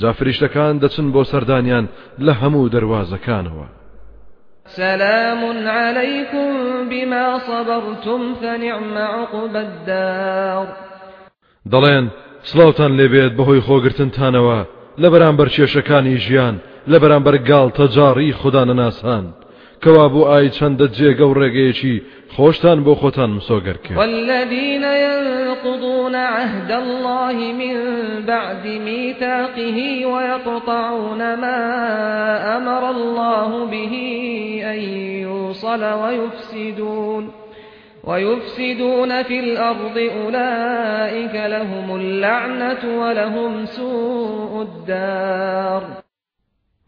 جافریشتەکان 0.00 0.74
دەچن 0.82 1.06
بۆ 1.14 1.22
سەردانیان 1.32 1.84
لە 2.26 2.32
هەموو 2.40 2.68
دەواازەکانەوە 2.74 3.68
سلام 4.68 5.68
عليكم 5.68 6.48
بما 6.90 7.38
صبرتم 7.38 8.20
فنعم 8.34 8.98
عقب 8.98 9.56
الدار 9.56 10.66
دەڵێن 11.72 12.04
سلااوان 12.50 12.92
لێبێت 12.98 13.32
بەهۆی 13.38 13.60
خۆگرتنتانەوە 13.66 14.58
لە 15.02 15.08
بەرامبەر 15.12 15.48
کێشەکانی 15.54 16.16
ژیان 16.24 16.56
لە 16.90 16.96
بەرامبەر 17.02 17.34
گاڵ 17.50 17.68
تەجاری 17.80 18.32
خوددانە 18.40 18.74
ناسان 18.80 19.24
كوابو 19.84 20.26
آي 20.36 20.48
چند 20.58 20.80
چەندە 20.96 21.20
و 21.20 21.32
ڕێگەیەکی 21.38 21.94
خۆشتان 22.36 22.78
بۆ 22.84 22.92
خۆتان 23.00 23.30
مسۆگەر 23.38 23.76
کرد 23.84 24.52
ينقضون 24.52 26.14
عهد 26.14 26.70
الله 26.82 27.36
من 27.60 27.74
بعد 28.26 28.64
ميثاقه 28.86 29.78
ويقطعون 30.06 31.22
ما 31.34 31.60
أمر 32.56 32.82
الله 32.96 33.50
به 33.70 33.94
أن 34.72 34.80
يوصل 35.26 35.82
ويفسدون 36.00 37.24
ويفسدون 38.04 39.22
في 39.22 39.40
الأرض 39.40 39.96
أولئك 40.22 41.34
لهم 41.54 42.00
اللعنة 42.00 43.00
ولهم 43.00 43.66
سوء 43.66 44.62
الدار 44.62 45.82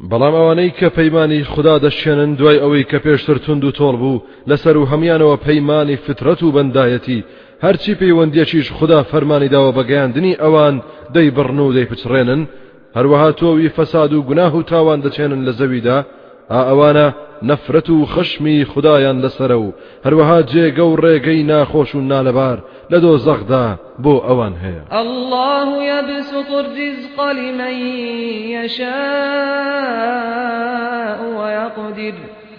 بەڵام 0.08 0.34
ئەوانەی 0.34 0.70
کە 0.78 0.84
پەیمانی 0.98 1.44
خدا 1.44 1.78
دەشێنن 1.84 2.32
دوای 2.38 2.60
ئەوەی 2.62 2.84
کە 2.90 2.98
پێشتر 3.04 3.38
تونند 3.44 3.64
و 3.64 3.70
تۆڵ 3.70 3.94
بوو 4.02 4.22
لەسەر 4.50 4.76
و 4.76 4.86
هەمیانەوە 4.92 5.36
پەیمانی 5.46 5.96
فترەت 6.04 6.42
و 6.42 6.52
بەندایەتی 6.52 7.24
هەرچی 7.64 7.94
پەیوەندیەکیش 8.00 8.72
خدا 8.72 9.02
فەرمانی 9.10 9.48
داوە 9.54 9.72
بەگەیاندنی 9.78 10.38
ئەوان 10.42 10.76
دەی 11.14 11.30
بڕن 11.36 11.58
و 11.60 11.72
دەی 11.76 11.84
پچڕێنن 11.90 12.42
هەروەها 12.96 13.30
تۆوی 13.40 13.68
فەساد 13.76 14.12
و 14.12 14.22
گوناه 14.28 14.52
و 14.56 14.62
تاوان 14.62 15.00
دەچێنن 15.04 15.40
لە 15.46 15.52
زەویدا 15.58 15.98
اوانا 16.50 17.12
نەفرەت 17.42 17.90
و 17.90 18.06
خشمی 18.06 18.64
خدایان 18.64 19.20
لسرو 19.24 19.72
هر 20.04 20.14
وها 20.14 20.42
جه 20.42 20.70
گو 20.70 20.96
ڕێگەی 20.96 21.42
ناخۆش 21.50 21.94
و 21.94 22.00
نالبار 22.00 22.64
لدو 22.90 23.16
زغدا 23.18 23.78
بو 23.98 24.18
اوان 24.24 24.52
هيا 24.56 24.84
الله 25.00 25.84
يبسط 25.84 26.50
الرزق 26.52 27.20
لمن 27.32 27.74
يشاء 28.50 31.20
ويقدر 31.40 32.14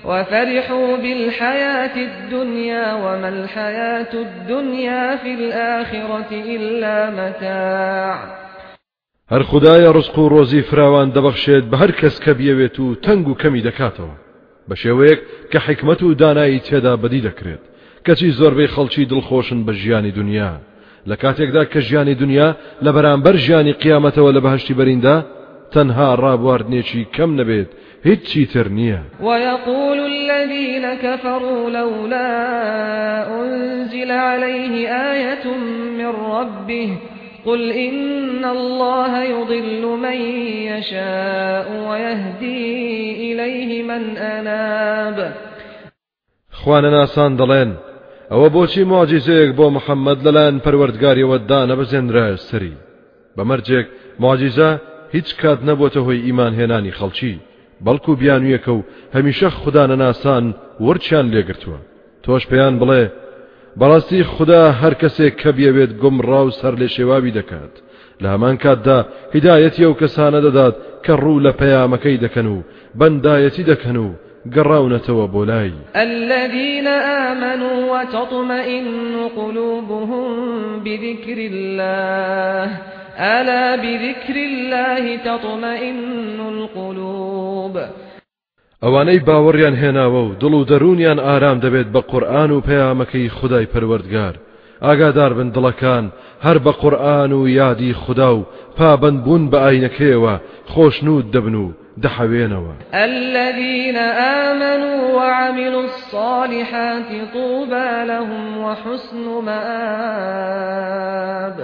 وفرحوا 0.05 0.95
بالحياة 0.97 1.95
الدنيا 1.95 2.93
وما 2.93 3.29
الحياة 3.29 4.13
الدنيا 4.13 5.15
في 5.15 5.33
الآخرة 5.33 6.29
إلا 6.31 7.09
متاع 7.09 8.40
هەر 9.33 9.43
خدایە 9.51 9.89
ڕسق 9.97 10.17
و 10.19 10.27
ڕۆزی 10.33 10.61
فراوان 10.69 11.09
دەبەخشێت 11.15 11.63
بە 11.71 11.77
هەر 11.81 11.91
کەس 11.99 12.15
کە 12.23 12.31
بیەوێت 12.39 12.75
و 12.79 12.95
تەنگ 13.05 13.27
و 13.27 13.35
کەمی 13.41 13.61
دەکاتەوە 13.67 14.15
بە 14.69 14.75
شێوەیەک 14.81 15.19
کە 15.51 15.59
حکمت 15.67 16.03
و 16.03 16.13
دانایی 16.21 16.59
تێدا 16.59 16.93
بەدی 17.03 17.21
دەکرێت 17.27 17.63
کەچی 18.07 18.29
زۆربەی 18.39 18.71
خەڵکی 18.75 19.05
دڵخۆشن 19.11 19.59
بە 19.65 19.71
ژیانی 19.81 20.11
دنیا 20.11 20.51
لە 21.09 21.15
کاتێکدا 21.23 21.63
کە 21.71 21.77
ژیانی 21.79 22.15
دنیا 22.15 22.49
لە 22.83 22.89
بەرامبەر 22.95 23.35
ژیانی 23.45 23.73
قیامەتەوە 23.83 24.31
لە 24.37 24.41
بەهشتی 24.45 24.73
بەریندا 24.79 25.17
تەنها 25.73 26.09
ڕابواردنێکی 26.23 27.01
کەم 27.15 27.31
نەبێت 27.39 27.69
هیچی 28.07 28.43
تر 28.51 28.67
نییە 28.77 29.01
ويقول 29.27 29.99
الذين 30.13 30.95
كفروا 31.05 31.69
لولا 31.79 32.31
أنزل 33.41 34.11
عليه 34.11 34.87
آية 35.13 35.43
من 35.97 36.11
ربه 36.31 36.89
قل 37.45 37.71
إن 37.71 38.45
الله 38.45 39.23
يضل 39.23 39.83
من 39.85 40.17
يشاء 40.71 41.67
ويهدي 41.89 43.33
إليه 43.33 43.83
من 43.83 44.17
أناب 44.17 45.33
خوانا 46.61 46.89
ناسان 46.95 47.35
دلين 47.41 47.71
ئەوە 48.31 48.47
بۆچی 48.55 48.83
ماجیزەیەک 48.93 49.51
بۆ 49.59 49.65
محەممەد 49.77 50.19
لەلایەن 50.25 50.57
پەروەردگاریەوەدا 50.65 51.59
نەبزێنرا 51.71 52.25
سەری 52.49 52.73
بەمەرجێک 53.37 53.87
ماجیزە 54.23 54.69
هیچ 55.15 55.27
کات 55.41 55.59
نەبووتە 55.67 55.99
هۆی 56.05 56.19
ئیمان 56.27 56.53
هێنانی 56.59 56.91
خەڵکی 56.97 57.35
بەڵکو 57.85 58.11
بیانویەکە 58.21 58.71
و 58.77 58.85
هەمیشە 59.15 59.49
خوددانە 59.59 59.95
ناسان 60.03 60.45
وەرچیان 60.85 61.27
لێگرتووە 61.33 61.79
تۆش 62.25 62.43
پێیان 62.51 62.75
بڵێ 62.81 63.03
بەڕاستی 63.79 64.23
خدا 64.23 64.71
هر 64.71 64.93
کەسێک 65.01 65.33
کە 65.43 65.51
بیەوێت 65.57 65.91
گم 66.01 66.21
راو 66.21 66.49
سر 66.59 66.75
شێواوی 66.95 67.31
دەکات 67.37 67.73
لە 68.21 68.27
هەمان 68.33 68.57
کاتدا 68.63 68.99
هیدایەتی 69.35 69.83
ئەو 69.85 69.93
کەسانە 70.01 70.39
دەدات 70.45 70.75
کە 71.05 71.11
ڕوو 71.23 71.43
لە 71.45 71.51
پەیامەکەی 71.59 72.21
دەکەن 72.23 72.45
و 72.47 72.57
بەندایەتی 72.99 73.63
دەکەن 73.71 73.97
و 74.05 74.07
گەڕاونەتەوە 74.55 75.25
بۆ 75.33 75.41
الذين 75.95 76.87
آمنوا 77.29 77.79
وتطمئن 77.93 78.87
قلوبهم 79.35 80.27
بذكر 80.85 81.37
الله 81.51 82.63
ألا 83.39 83.75
بذكر 83.75 84.35
الله 84.49 85.15
تطمئن 85.17 86.39
القلوب 86.53 87.75
ئەوانەی 88.85 89.19
باوەڕیان 89.27 89.75
هێناوە 89.81 90.21
و 90.27 90.29
دڵ 90.41 90.53
و 90.59 90.67
دەرونیان 90.69 91.19
ئارام 91.27 91.57
دەبێت 91.65 91.87
بە 91.93 92.01
قورآن 92.11 92.49
و 92.51 92.59
پەیامەکەی 92.67 93.33
خدای 93.37 93.69
پەروەردگار 93.73 94.35
ئاگادار 94.85 95.31
بن 95.37 95.49
دڵەکان 95.55 96.05
هەر 96.45 96.57
بە 96.65 96.71
قورآن 96.81 97.31
و 97.33 97.39
یادی 97.47 97.91
خدا 97.93 98.29
و 98.37 98.39
پابند 98.77 99.17
بوون 99.25 99.43
بە 99.51 99.57
ئاینەکەیەوە 99.65 100.35
خۆشنود 100.73 101.25
دەبن 101.33 101.55
و 101.63 101.65
دەحەوێنەوە 102.03 102.73
الذين 102.93 103.97
آمنوا 104.49 104.97
وعملوا 105.17 105.81
الصالحات 105.83 107.09
طوبى 107.33 107.91
لهم 108.11 108.45
وحسن 108.65 109.25
مآب 109.47 111.57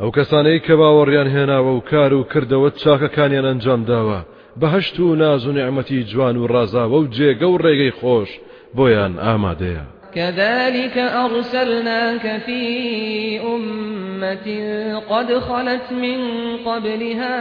ئەو 0.00 0.08
کەسانەی 0.16 0.58
کە 0.66 0.74
باوەڕیان 0.80 1.28
هێناوە 1.34 1.72
و 1.76 1.80
کار 1.90 2.10
و 2.14 2.24
کردەوە 2.34 2.70
چاکەکانیان 2.82 3.46
ئەنجام 3.48 3.82
داوە 3.92 4.20
بهشتو 4.60 5.12
و 5.12 5.14
ناز 5.14 5.46
و 5.46 5.52
نعمەتی 5.52 6.04
جوان 6.04 6.36
و 6.36 6.46
ڕازاوە 6.48 6.74
و 7.00 7.08
جێگە 7.12 7.42
و 7.42 7.58
ڕێگەی 7.58 7.90
خوش 8.00 8.28
بۆیان 8.76 9.18
آماده 9.18 9.80
كذلك 10.14 10.96
أرسلناك 10.98 12.38
في 12.46 13.40
أمة 13.40 14.74
قد 15.08 15.38
خلت 15.38 15.92
من 15.92 16.18
قبلها 16.56 17.38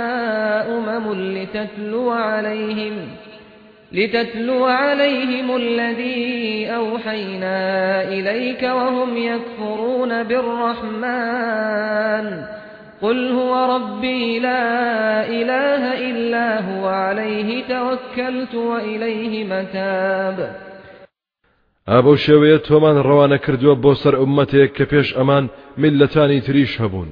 أمم 0.78 1.12
لتتلو 1.36 2.12
عليهم 2.12 2.94
لتتلو 3.92 4.66
عليهم 4.66 5.56
الذي 5.56 6.68
أوحينا 6.76 7.62
إليك 8.08 8.64
وهم 8.64 9.18
يكفرون 9.18 10.24
بالرحمن 10.24 12.48
قل 13.02 13.32
هو 13.32 13.54
ربي 13.76 14.40
لا 14.40 15.28
إله 15.30 15.82
إلا 16.10 16.48
هو 16.70 16.88
عليه 16.88 17.50
توكلت 17.64 18.56
وإليه 18.56 19.46
متاب 19.52 20.38
ئابە 21.88 22.14
شێوەیە 22.24 22.60
تۆمان 22.68 22.98
ڕەوانە 23.08 23.38
کردووە 23.46 23.76
بۆ 23.84 23.92
سەر 24.04 24.14
عومەتێک 24.22 24.70
کە 24.78 24.86
پێش 24.92 25.10
ئەمان 25.18 25.46
میلەتانی 25.82 26.42
تریش 26.48 26.82
هەبوون 26.82 27.10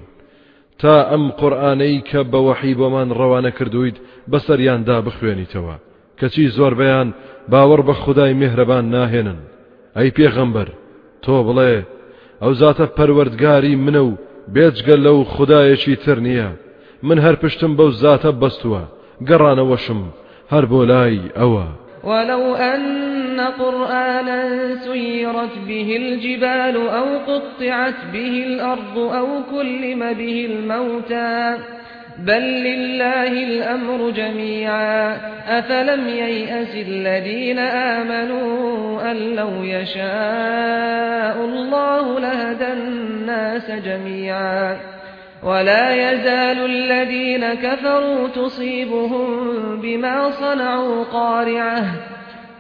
تا 0.80 0.96
ئەم 1.12 1.32
قورآانەی 1.40 2.02
کە 2.10 2.20
بە 2.32 2.40
وەحی 2.48 2.76
بۆمان 2.82 3.08
ڕەوانە 3.20 3.52
کردویت 3.58 3.98
بەسەریاندا 4.32 4.98
بخوێنیتەوە 5.06 5.76
کەچی 6.20 6.48
زۆربیان 6.58 7.14
باوەڕ 7.52 7.82
بە 7.88 7.94
خودای 8.02 8.34
میهرەبان 8.40 8.86
ناهێنن 8.96 9.40
ئەی 9.98 10.10
پێغەمبەر 10.18 10.70
تۆ 11.24 11.36
بڵێ 11.48 11.74
ئەو 12.42 12.52
زاتە 12.62 12.86
پەروەردگاری 12.98 13.76
منە 13.86 14.02
و 14.08 14.12
بێجگە 14.54 14.96
لەو 15.06 15.18
خدایەکی 15.34 15.96
تر 16.04 16.18
نییە 16.26 16.50
من 17.08 17.18
هەر 17.26 17.36
پشتم 17.44 17.72
بەو 17.78 17.90
زاتە 18.02 18.32
بەستووە 18.42 18.84
گەڕانەوەشم 19.28 20.02
هەر 20.54 20.66
بۆ 20.72 20.82
لای 20.92 21.22
ئەوە 21.38 21.68
ولو 22.10 22.44
أن 22.74 23.40
قرآنا 23.62 24.42
سيرت 24.86 25.54
به 25.68 25.88
الجبال 26.02 26.76
أو 27.00 27.08
قطعت 27.30 28.00
به 28.14 28.30
الأرض 28.48 28.96
أو 29.20 29.28
كلم 29.52 30.02
به 30.20 30.36
الموتى 30.52 31.56
بل 32.20 32.42
لله 32.42 33.28
الأمر 33.28 34.10
جميعا 34.10 35.18
أفلم 35.60 36.08
ييأس 36.10 36.76
الذين 36.88 37.60
آمنوا 37.60 39.12
أن 39.12 39.16
لو 39.36 39.64
يشاء 39.64 41.38
الله 41.46 42.20
لهدى 42.20 42.68
الناس 42.74 43.72
جميعا 43.72 44.78
ولا 45.44 46.12
يزال 46.12 46.66
الذين 46.66 47.54
كفروا 47.54 48.28
تصيبهم 48.28 49.56
بما 49.82 50.30
صنعوا 50.30 51.04
قارعه 51.04 51.84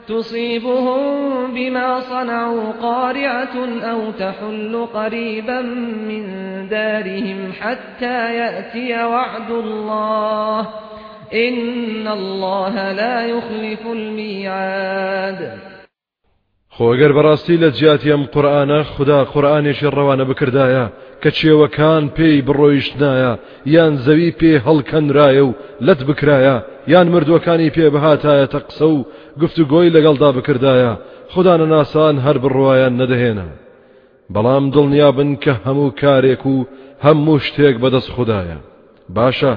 تصيبهم 0.07 1.07
بما 1.53 1.99
صنعوا 1.99 2.71
قارعة 2.71 3.55
أو 3.83 4.11
تحل 4.11 4.87
قريبا 4.93 5.61
من 6.07 6.23
دارهم 6.69 7.51
حتى 7.61 8.35
يأتي 8.35 9.03
وعد 9.03 9.51
الله 9.51 10.59
إن 11.33 12.07
الله 12.07 12.91
لا 12.91 13.25
يخلف 13.25 13.81
الميعاد 13.87 15.51
خو 16.69 16.83
اگر 16.93 17.11
براستي 17.11 17.71
جیاتی 17.71 18.09
ئەم 18.13 18.25
قرآن 18.33 18.83
خدا 18.83 19.23
قرآن 19.23 19.73
شروان 19.73 20.23
بكردايا 20.23 20.89
کە 21.27 21.31
چێوەکان 21.39 22.03
پێی 22.15 22.39
بڕۆیشتایە 22.47 23.33
یان 23.75 23.93
زەوی 24.05 24.31
پێ 24.39 24.53
هەڵکەنرایە 24.65 25.43
و 25.49 25.55
لەت 25.87 26.01
بکرایە 26.09 26.57
یان 26.93 27.07
مردووەکانی 27.13 27.73
پێ 27.75 27.85
بەهاتایەتە 27.93 28.59
قسە 28.67 28.87
و 28.97 29.05
گفتوگۆی 29.41 29.93
لەگەڵدا 29.95 30.29
بکردایە 30.37 30.93
خوددانە 31.33 31.67
ناسان 31.75 32.15
هەر 32.25 32.37
بڕواایان 32.43 32.93
نەدەهێنە 33.01 33.47
بەڵام 34.33 34.65
دڵنیا 34.73 35.09
بن 35.17 35.29
کە 35.43 35.53
هەموو 35.65 35.89
کارێک 36.01 36.43
و 36.53 36.57
هەموو 37.05 37.39
شتێک 37.45 37.75
بەدەست 37.83 38.09
خوددایە 38.15 38.59
باشە 39.15 39.53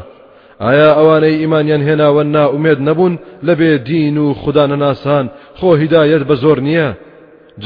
ئایا 0.64 0.90
ئەوانەی 0.98 1.40
ئیمانیان 1.40 1.82
هێناوە 1.88 2.22
ناومێت 2.36 2.80
نەبوون 2.88 3.14
لەبێ 3.48 3.72
دین 3.88 4.16
و 4.24 4.26
خوددانە 4.40 4.76
ناسان 4.84 5.26
خۆ 5.58 5.68
هیدایەت 5.82 6.22
بە 6.28 6.34
زۆر 6.42 6.58
نییە 6.66 6.88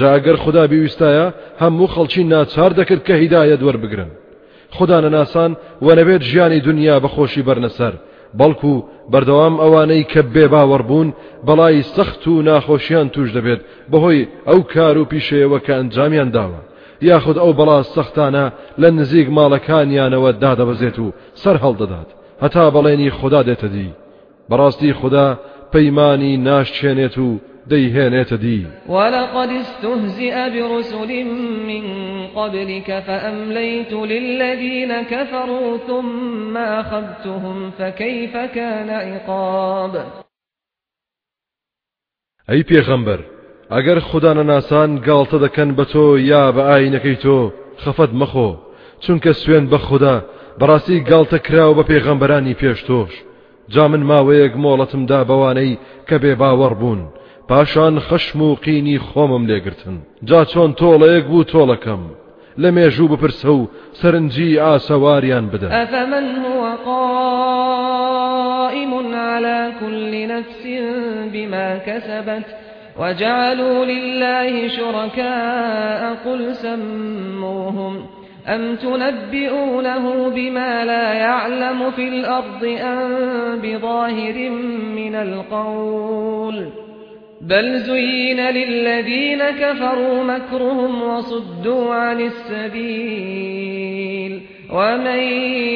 جاگەر 0.00 0.36
خدا 0.44 0.66
بیویستایە 0.68 1.26
هەموو 1.62 1.86
خەڵکی 1.94 2.22
ناچار 2.32 2.70
دەکرد 2.78 3.04
کە 3.06 3.14
هیدایە 3.22 3.56
دوەر 3.58 3.76
بگرن 3.76 4.10
خدا 4.70 5.00
نەناسان 5.00 5.56
وەنەبێت 5.86 6.22
ژیانی 6.30 6.60
دنیا 6.60 6.96
بەخۆشی 7.00 7.42
بەرنەسەر 7.48 7.94
بەڵکو 8.40 8.74
بەردەوام 9.12 9.54
ئەوانەی 9.60 10.04
کە 10.12 10.22
بێباوەڕبوون 10.34 11.08
بەڵی 11.48 11.82
سەخت 11.94 12.22
و 12.28 12.42
ناخۆشیان 12.48 13.08
توش 13.14 13.32
دەبێت 13.32 13.60
بەهۆی 13.92 14.28
ئەو 14.48 14.60
کار 14.72 14.98
و 14.98 15.04
پیشەوە 15.10 15.58
کە 15.66 15.72
ئەنجامیان 15.78 16.30
داوە 16.36 16.60
یاخود 17.08 17.36
ئەو 17.40 17.52
بەڵا 17.60 17.78
سەختانە 17.94 18.44
لە 18.82 18.88
نزیک 18.98 19.28
ماڵەکانیانەوە 19.36 20.30
دادەبەزێت 20.42 20.96
و 21.04 21.12
سەر 21.42 21.56
هەڵدەدات 21.64 22.08
هەتا 22.44 22.64
بەڵێنی 22.74 23.10
خدا 23.18 23.40
دێتە 23.48 23.68
دی 23.74 23.90
بەڕاستی 24.50 24.92
خدا 25.00 25.26
پەیمانی 25.72 26.32
ناشچێنێت 26.46 27.16
و 27.26 27.28
ديهانات 27.66 28.34
دي 28.34 28.66
ولقد 28.88 29.48
استهزئ 29.48 30.34
برسل 30.54 31.08
من 31.66 31.84
قبلك 32.26 33.02
فأمليت 33.06 33.92
للذين 33.92 35.02
كفروا 35.02 35.76
ثم 35.86 36.56
أخذتهم 36.56 37.70
فكيف 37.78 38.36
كان 38.36 38.90
عقاب 38.90 40.04
أي 42.50 42.62
پیغمبر 42.64 43.20
اگر 43.70 44.00
خدا 44.00 44.32
ناسان 44.32 45.00
گالت 45.00 45.34
دکن 45.34 45.74
بتو 45.74 46.18
یا 46.18 46.50
بآینکی 46.50 47.14
تو 47.16 47.50
خفت 47.78 48.12
مخو 48.12 48.54
چونکە 49.06 49.30
سوێن 49.32 49.70
بە 49.70 49.74
خوددا 49.76 50.22
بەڕاستی 50.60 51.04
گالتە 51.10 51.38
کراوە 51.38 51.74
بە 51.78 51.82
پێغەمبەرانی 51.84 52.54
پێش 52.62 52.80
تۆش 52.88 53.12
جا 53.68 53.88
من 53.88 54.02
ماوەیەک 54.02 54.52
مۆڵەتمدا 54.56 55.24
بەوانەی 55.26 55.78
کە 56.08 56.14
بێ 56.18 56.34
باوەڕ 56.36 56.74
بوون 56.74 57.08
پاشان 57.48 57.98
خشم 58.00 58.42
و 58.42 58.54
قینی 58.54 58.98
خۆمم 58.98 59.46
لێگرتن 59.50 59.98
جا 60.24 60.44
چۆن 60.52 60.72
تۆڵەیەک 60.80 61.24
بوو 61.30 61.44
تۆڵەکەم 61.52 62.02
لە 62.62 62.68
مێژوو 62.76 63.08
بپرسە 63.12 63.52
سرنجی 63.92 64.58
آسواریان 64.58 65.46
بده 65.48 65.66
افمن 65.74 66.36
هو 66.44 66.62
قائم 66.84 68.92
على 69.16 69.72
كل 69.80 70.26
نفس 70.32 70.66
بما 71.32 71.78
كسبت 71.78 72.44
وجعلوا 73.00 73.84
لله 73.84 74.68
شركاء 74.68 76.14
قل 76.24 76.52
سموهم 76.54 78.06
أم 78.48 78.76
تنبئونه 78.76 80.28
بما 80.34 80.84
لا 80.84 81.12
يعلم 81.12 81.90
في 81.90 82.08
الأرض 82.08 82.64
أم 82.64 83.16
بظاهر 83.62 84.50
من 84.96 85.14
القول 85.14 86.66
بل 87.42 87.78
زين 87.78 88.40
للذين 88.40 89.38
كفروا 89.50 90.24
مكرهم 90.24 91.02
وصدوا 91.02 91.94
عن 91.94 92.20
السبيل 92.20 94.42
ومن 94.72 95.18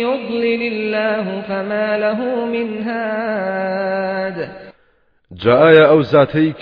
يضلل 0.04 0.62
الله 0.72 1.40
فما 1.48 1.98
له 1.98 2.46
من 2.46 2.82
هاد 2.82 4.48
جاء 5.32 5.88
او 5.88 6.00
ذاتي 6.00 6.52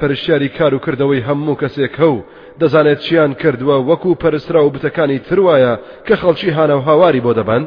فرشاري 0.00 0.48
كارو 0.48 0.78
كردوي 0.78 1.20
همو 1.22 1.54
كسيكو 1.54 2.02
هو 2.04 2.20
دەزانێت 2.62 2.98
چیان 3.04 3.32
کردووە 3.42 3.76
وەکو 3.90 4.14
پەرسرا 4.22 4.60
و 4.64 4.66
بتەکانی 4.70 5.24
تروایە 5.28 5.72
کە 6.06 6.14
خەڵکی 6.22 6.50
هانە 6.56 6.72
و 6.76 6.84
هاواری 6.88 7.20
بۆ 7.24 7.32
دەبەن 7.38 7.62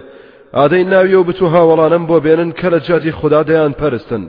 ئادەی 0.58 0.84
ناوی 0.92 1.16
و 1.16 1.24
بچوو 1.24 1.54
هاوەڵانم 1.56 2.04
بۆ 2.10 2.18
بێنن 2.26 2.52
کە 2.60 2.70
لە 2.74 2.80
جاتی 2.88 3.12
خوددا 3.12 3.42
دەیان 3.50 3.74
پەرستن 3.80 4.24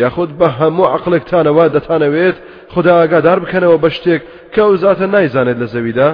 یاخود 0.00 0.30
بە 0.38 0.48
هەموو 0.60 0.86
عقلێکتانەوە 0.96 1.64
دەتانەوێت 1.74 2.36
خدا 2.74 2.92
ئاگادار 3.00 3.38
بکەنەوە 3.40 3.76
بە 3.82 3.88
شتێک 3.96 4.22
کە 4.54 4.60
وزاتە 4.70 5.06
نایزانێت 5.14 5.58
لە 5.62 5.66
زەویدا 5.72 6.10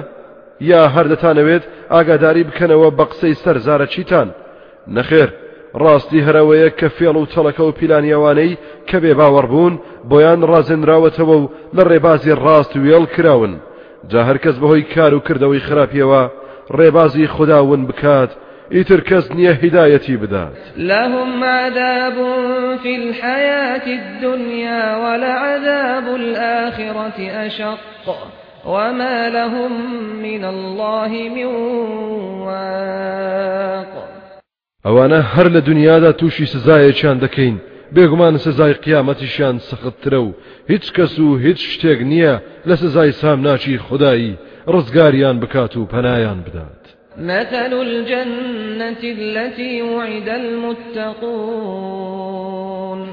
یا 0.69 0.81
هەردەتانەوێت 0.95 1.63
ئاگاداری 1.93 2.43
بکەنەوە 2.49 2.89
بە 2.97 3.03
قسەی 3.11 3.39
سەرزارە 3.43 3.85
چیتان 3.93 4.27
نەخێر 4.95 5.29
ڕاستی 5.81 6.25
هەرەوەیە 6.27 6.69
کە 6.79 6.87
فێڵ 6.97 7.15
و 7.19 7.25
تەڵەکە 7.33 7.63
و 7.65 7.71
پیلانیاوانەی 7.77 8.57
کە 8.89 8.97
بێ 9.03 9.13
باوەڕ 9.19 9.45
بوون 9.51 9.75
بۆیان 10.09 10.39
ڕازێنراوەتەوە 10.51 11.25
و 11.41 11.47
لە 11.75 11.83
ڕێبازی 11.89 12.35
ڕاست 12.43 12.73
وێڵ 12.85 13.05
کراون 13.15 13.53
جا 14.11 14.21
هەرکەس 14.27 14.55
بەهۆی 14.61 14.81
کار 14.95 15.11
و 15.13 15.19
کردەوەی 15.27 15.59
خراپیەوە 15.67 16.21
ربازي 16.71 17.27
خداون 17.27 17.85
بکات 17.85 18.29
ئیتر 18.71 18.99
کەس 19.01 19.31
نییە 19.35 19.53
بدات 20.09 20.57
لهم 20.77 21.43
عذاب 21.43 22.13
في 22.83 22.95
الحياة 22.95 23.87
الدنيا 23.99 24.97
ولعذاب 24.97 26.07
الآخرة 26.15 27.29
أشق 27.29 27.77
وما 28.65 29.29
لهم 29.29 29.71
من 30.21 30.45
الله 30.45 31.07
من 31.35 31.45
واق 32.45 34.19
اوانا 34.85 35.19
هر 35.21 35.47
لدنيا 35.47 35.99
دا 35.99 36.11
توشي 36.11 36.45
سزايا 36.45 37.17
دەکەین 37.21 37.55
بێگومان 37.95 38.37
سزای 38.37 38.73
قیامەتیشیان 38.73 39.57
سەختترە 39.69 40.13
و 40.19 40.31
هیچ 40.69 40.93
کەس 40.93 41.19
و 41.19 41.37
هيتش 41.37 41.77
شتێک 41.79 41.99
نییە 42.09 42.41
سامناشي 43.11 43.77
خدايي 43.77 44.35
رزقاريان 44.67 45.39
بكاتو 45.39 45.85
بنايان 45.85 46.41
بدات 46.41 46.87
مثل 47.17 47.81
الجنة 47.81 48.99
التي 49.03 49.81
وعد 49.81 50.29
المتقون 50.29 53.07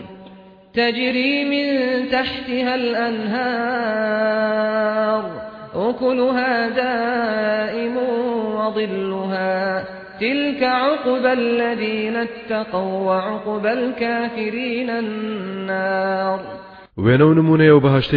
تجري 0.75 1.45
من 1.45 1.79
تحتها 2.11 2.75
الأنهار 2.75 5.31
أكلها 5.75 6.69
دائم 6.69 7.97
وظلها 8.57 9.85
تلك 10.21 10.63
عقب 10.63 11.27
الذين 11.27 12.17
اتقوا 12.17 13.07
وعقب 13.07 13.67
الكافرين 13.67 14.91
النار 14.91 16.41
وينو 16.97 17.29
و 17.31 17.35
نمونەیە 17.35 17.73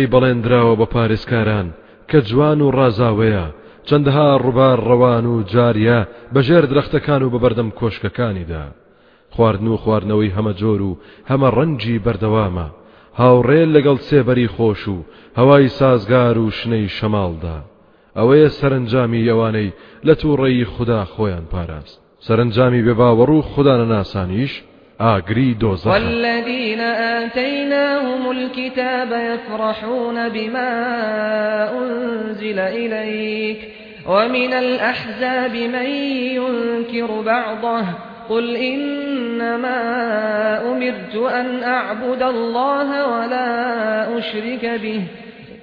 بلندرا 0.07 0.61
وبباريس 0.63 1.25
كاران 1.25 1.71
کە 2.11 2.19
جوان 2.29 2.59
و 2.61 2.71
ڕازاوەیە 2.79 3.45
چەندەها 3.87 4.27
ڕووبار 4.43 4.77
ڕەوان 4.89 5.25
و 5.31 5.35
جاریە 5.53 5.99
بەژێر 6.33 6.63
درەختەکان 6.71 7.21
و 7.23 7.29
بەبەردەم 7.33 7.69
کۆشکەکانیدا 7.79 8.65
خواردن 9.35 9.67
و 9.67 9.77
خواردنەوەی 9.83 10.35
هەمە 10.37 10.53
جۆر 10.61 10.81
و 10.89 10.93
هەمە 11.29 11.49
ڕەنجی 11.57 11.99
بەردەوامە 12.05 12.67
هاوڕێ 13.19 13.61
لەگەڵ 13.75 13.97
سێبەری 14.09 14.47
خۆش 14.55 14.81
و 14.95 14.97
هەوای 15.39 15.67
سازگار 15.79 16.37
و 16.43 16.55
شنەی 16.57 16.87
شەماڵدا 16.97 17.57
ئەوەیە 18.17 18.49
سەرنجامی 18.59 19.27
ئەوانەی 19.29 19.69
لە 20.07 20.13
تووڕێی 20.21 20.65
خوددا 20.73 21.01
خۆیان 21.13 21.45
پاراست 21.51 21.99
سەرنجامی 22.27 22.81
بێباوەڕ 22.87 23.29
و 23.35 23.41
خوددانە 23.51 23.85
ناسانیش 23.93 24.53
آگری 25.01 25.51
آه، 25.51 25.59
دوزخ 25.59 25.85
والذين 25.91 26.79
اتيناهم 26.81 28.29
الكتاب 28.31 29.07
يفرحون 29.11 30.29
بما 30.29 30.69
أنزل 31.79 32.59
إليك 32.59 33.59
ومن 34.07 34.53
الأحزاب 34.53 35.55
من 35.55 35.85
ينكر 36.35 37.21
بعضه 37.21 37.83
قل 38.29 38.55
إنما 38.55 39.77
أمرت 40.71 41.31
أن 41.33 41.63
أعبد 41.63 42.23
الله 42.23 43.07
ولا 43.07 44.17
أشرك 44.17 44.65
به 44.65 45.01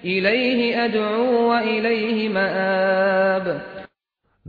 إليه 0.05 0.85
أدعو 0.85 1.51
وإليه 1.51 2.29
مآب 2.29 3.61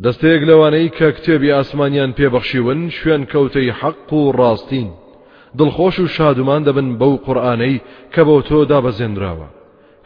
دەستەیەک 0.04 0.42
لەوانەی 0.50 0.90
کە 0.98 1.08
کتێبی 1.18 1.54
ئاسمانیان 1.58 2.12
پێبەخشیون 2.18 2.80
شوێن 2.98 3.24
کەوتەی 3.32 3.72
حەق 3.80 4.10
و 4.14 4.32
ڕاستین 4.40 4.90
دڵخۆش 5.58 5.98
و 6.00 6.08
شادومان 6.16 6.62
دەبن 6.68 6.90
بەو 7.00 7.14
قورآانەی 7.26 7.76
کە 8.14 8.22
بۆ 8.28 8.36
تۆ 8.48 8.60
دابەزێنراوە 8.72 9.50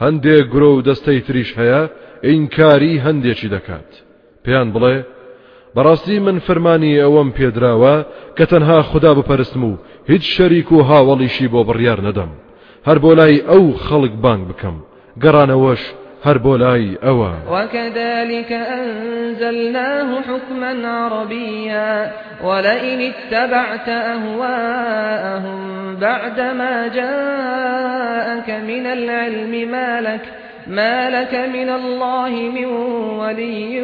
هەندێک 0.03 0.45
گرۆ 0.53 0.69
و 0.75 0.83
دەستەی 0.87 1.19
تریش 1.27 1.49
هەیە 1.59 1.81
ئینکاری 2.29 3.01
هەندێکی 3.05 3.47
دەکات 3.55 3.89
پێیان 4.43 4.69
بڵێ 4.75 4.97
بەڕاستی 5.75 6.17
من 6.25 6.37
فەرمانی 6.45 6.93
ئەوەم 7.03 7.29
پێدراوە 7.37 7.95
کە 8.37 8.45
تەنها 8.51 8.79
خدا 8.89 9.11
بپەرستم 9.19 9.63
و 9.71 9.73
هیچ 10.11 10.23
شەریک 10.35 10.67
و 10.71 10.77
هاوڵیشی 10.89 11.47
بۆ 11.53 11.61
بڕیار 11.67 11.99
نەدەم 12.07 12.31
هەر 12.87 12.97
بۆ 13.03 13.11
لای 13.19 13.37
ئەو 13.49 13.65
خەڵک 13.85 14.13
بانگ 14.23 14.43
بکەم 14.51 14.77
گەڕانەوەش 15.23 15.83
هەر 16.25 16.37
بۆ 16.43 16.53
لای 16.63 16.87
ئەوە 17.05 17.31
وەکەدالیکە 17.53 18.59
ئەنزەلناه 18.71 20.09
حکمە 20.29 20.73
عربیە 21.03 21.93
وەلئین 22.47 23.01
اتبعتە 23.11 23.95
ئەهواءهم 24.09 25.59
بعدما 26.01 26.75
جاءك 26.97 28.49
من 28.67 28.85
العلم 28.97 29.53
ما 29.71 30.01
لك 30.07 30.23
ما 30.75 31.09
لك 31.15 31.33
من 31.55 31.69
الله 31.79 32.29
من 32.55 32.65
ولي 33.23 33.81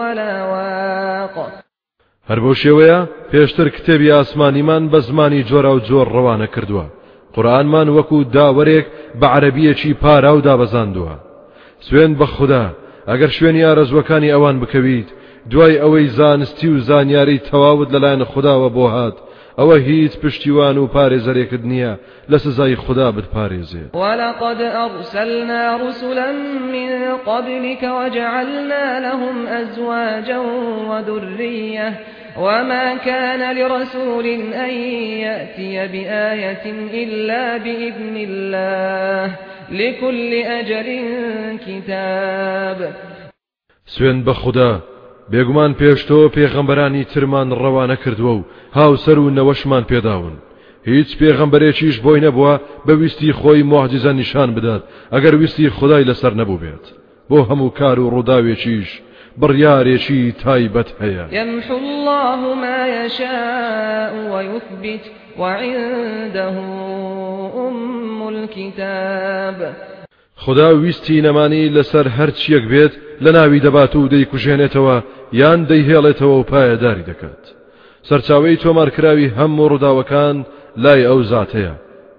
ولا 0.00 0.32
واق 0.52 1.36
هەر 2.30 2.38
بۆ 2.44 2.52
شێوەیە 2.60 3.00
پێشتر 3.32 3.68
کتێبی 3.76 4.10
ئاسمانیمان 4.10 4.82
بە 4.92 4.96
زمانی 5.08 5.42
جۆرا 5.50 5.72
و 5.74 5.78
جۆر 5.80 6.06
ڕەوانە 6.14 6.48
کردووە 6.56 6.84
قورآنمان 7.34 7.88
وەکو 7.88 8.18
داوەرێک 8.34 8.86
بە 9.20 9.26
عەربیەکی 9.34 9.94
پاراو 9.94 10.40
دابەزاندووە 10.40 11.29
سوێن 11.88 12.12
بە 12.18 12.24
خوددا 12.34 12.66
ئەگەر 13.10 13.30
شوێنی 13.36 13.64
ئارەزوەکانی 13.66 14.32
ئەوان 14.34 14.56
بکەویت 14.62 15.08
دوای 15.50 15.78
ئەوەی 15.82 16.08
زانستی 16.18 16.68
و 16.68 16.78
زانیاری 16.88 17.38
تەواوت 17.46 17.88
لەلایەن 17.94 18.24
خداوە 18.32 18.68
بۆ 18.76 18.86
هات 18.94 19.16
ئەوە 19.58 19.76
هیچ 19.88 20.12
پشتیوان 20.22 20.76
و 20.78 20.86
پارێزەرێکت 20.94 21.62
نییە 21.70 21.92
لە 22.30 22.36
سزای 22.44 22.76
خدا 22.76 23.08
بتپارێزێ 23.16 23.84
وەلقد 23.96 24.60
ئەرسلنا 24.76 25.62
رسلا 25.86 26.32
من 26.76 26.90
قبلك 27.26 27.82
وجعلنا 27.82 28.86
لهم 29.06 29.46
أزواجا 29.46 30.38
وذرية 30.90 31.92
وما 32.38 32.96
كان 32.96 33.56
لرسول 33.56 34.26
أن 34.54 34.70
يأتي 35.26 35.86
بآية 35.92 36.62
إلا 37.04 37.56
بإذن 37.58 38.16
الله 38.16 39.30
لكل 39.72 40.34
أجل 40.34 41.08
كتاب 41.66 42.92
سوێن 43.86 44.24
بە 44.24 44.30
خوددا 44.32 44.80
بێگومان 45.32 45.74
پێشتۆ 45.80 46.28
پێغەمبەرانی 46.36 47.04
ترمان 47.14 47.52
ڕەوانە 47.54 47.96
کردووە 48.04 48.34
و 48.36 48.42
هاوسەر 48.74 49.18
و 49.18 49.30
نەوەشمان 49.34 49.84
پێداون 49.88 50.32
هیچ 50.86 51.16
پێغەمبەرێکیش 51.18 52.00
بۆی 52.04 52.20
نەبووە 52.20 52.60
بە 52.86 52.90
ویستی 52.92 53.32
خۆی 53.32 53.62
معجزە 53.70 54.12
نیشان 54.20 54.54
بدات 54.54 54.82
ئەگەر 55.12 55.34
ویستی 55.34 55.70
خدای 55.70 56.04
لەسەر 56.04 56.34
نەبوو 56.40 56.58
بێت 56.62 56.84
بۆ 57.30 57.36
هەموو 57.50 57.70
کار 57.78 58.00
و 58.00 58.10
ڕووداوێکیش 58.14 58.88
بڕیارێکی 59.40 60.32
تایبەت 60.42 60.88
هەیە 61.02 61.24
يمحو 61.32 61.76
الله 61.76 62.54
ما 62.54 62.86
يشاء 62.86 64.12
ويثبت 64.32 65.04
وعنده 65.38 66.50
أم 67.56 68.22
الكتاب 68.28 69.68
خدا 70.36 70.68
ویستی 70.76 71.22
نەمانی 71.22 71.68
لەسەر 71.76 72.06
هەرچیەک 72.18 72.64
بێت 72.70 72.90
لە 73.22 73.28
ناوی 73.32 73.60
دەبات 73.60 73.96
و 73.96 74.08
دەیکوژێنێتەوە 74.08 75.02
یان 75.32 75.66
دەیهێڵێتەوە 75.66 76.22
و 76.22 76.42
پایەداری 76.44 77.06
دەکات 77.10 77.44
سەرچاوەی 78.08 78.56
تۆمارکراوی 78.64 79.32
هەموو 79.38 79.68
ڕووداوەکان 79.68 80.36
لای 80.76 81.06
ئەو 81.06 81.22
زاتەیە 81.22 81.74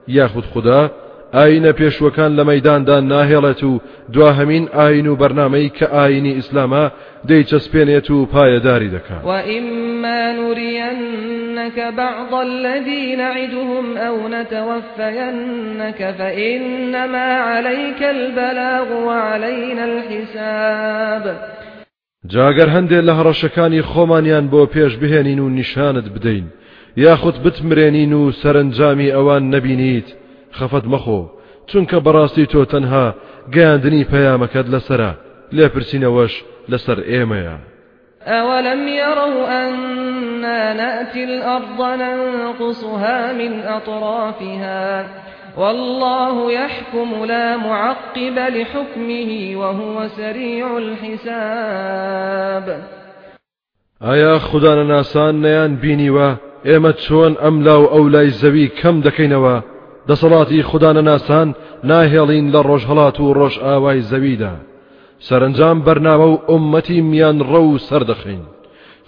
یاخود 0.08 0.46
خوددا 0.52 0.92
ئاینە 1.36 1.72
پێشوەکان 1.80 2.32
لە 2.40 2.44
مەداندا 2.50 2.98
ناهێڵێت 3.12 3.64
و 3.64 3.80
دوا 4.14 4.32
هەمین 4.34 4.66
ئاین 4.74 5.08
و 5.08 5.16
بەرنمەی 5.16 5.70
کە 5.78 5.86
ئاینی 5.94 6.42
ئیسلامە 6.42 6.86
دەیچەسپێنێت 7.28 8.10
و 8.12 8.26
پایەداری 8.34 8.92
دەکات 8.96 9.24
وئمانوریەن 9.26 11.02
نُعَمِّرَنَّكَ 11.70 11.94
بَعْضَ 11.98 12.34
الَّذِي 12.34 13.16
نَعِدُهُمْ 13.16 13.98
أَوْ 13.98 14.28
نَتَوَفَّيَنَّكَ 14.28 16.16
فَإِنَّمَا 16.18 17.28
عَلَيْكَ 17.38 18.02
الْبَلَاغُ 18.04 18.88
وَعَلَيْنَا 19.06 19.84
الْحِسَابُ 19.86 21.36
جاگەر 22.34 22.70
هەندێک 22.76 23.04
لە 23.08 23.14
هەڕەشەکانی 23.14 23.82
خۆمانیان 23.82 24.48
بو 24.50 24.66
پێش 24.66 24.96
بهێنین 25.00 25.40
و 25.40 25.50
نیشانت 25.50 26.06
بدەین 26.16 26.46
یاخود 26.98 27.44
بتمرێنین 27.44 28.14
و 28.14 28.32
سەرنجامی 28.32 29.12
ئەوان 29.16 29.44
نەبینیت 29.54 30.08
خەفەت 30.52 30.86
مەخۆ 30.94 31.24
چونکە 31.70 31.98
بەڕاستی 32.06 32.46
تۆ 32.54 32.64
تەنها 32.72 33.06
گەاندنی 33.56 34.04
پەیامەکەت 34.12 34.68
لەسرە 34.74 35.12
لێپرسینەوەش 35.56 36.34
لەسەر 36.72 37.00
ئێمەیە 37.12 37.56
ئەوە 38.28 38.58
لەم 38.68 38.88
اولم 39.04 39.34
ئەن 39.52 39.76
كنا 40.42 40.74
نَأْتِي 40.74 41.24
الْأَرْضَ 41.24 41.82
نَنقُصُهَا 41.82 43.34
مِنْ 43.34 43.60
أَطْرَافِهَا 43.64 45.06
وَاللَّهُ 45.58 46.52
يَحْكُمُ 46.52 47.26
لَا 47.26 47.58
مُعَقِّبَ 47.58 48.36
لِحُكْمِهِ 48.56 49.56
وَهُوَ 49.56 50.08
سَرِيعُ 50.08 50.78
الْحِسَابِ 50.78 52.66
ايا 54.04 54.38
خدانا 54.38 54.84
ناسان 54.84 55.42
نيان 55.42 55.76
بيني 55.76 56.10
وا 56.10 56.34
ئێمە 56.66 56.92
تشون 56.96 57.38
أم 57.38 57.62
لاو 57.64 57.86
ئەو 57.86 58.10
زوي 58.28 58.68
كم 58.68 59.02
دكينوا 59.02 59.60
دەکەینەوە 60.10 60.14
صلاتي 60.14 60.64
خدانا 60.64 61.02
ناسان 61.02 61.54
ناهێڵین 61.84 62.54
لە 62.56 62.62
ڕۆژهڵات 62.68 63.20
و 63.20 63.50
اواي 63.62 64.02
زويدا 64.02 64.54
سرنجام 65.20 65.84
سەرنجام 65.86 66.40
امتي 66.52 67.02
ميان 67.02 67.42
رو 67.42 67.78
سردخين 67.78 68.40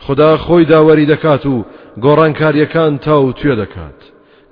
خدا 0.07 0.37
خوی 0.37 0.65
داوری 0.65 1.05
دکاتو 1.05 1.65
گران 2.01 2.33
کار 2.33 2.55
یکان 2.55 2.97
تاو 2.97 3.31
توێ 3.31 3.55
دکات 3.55 3.99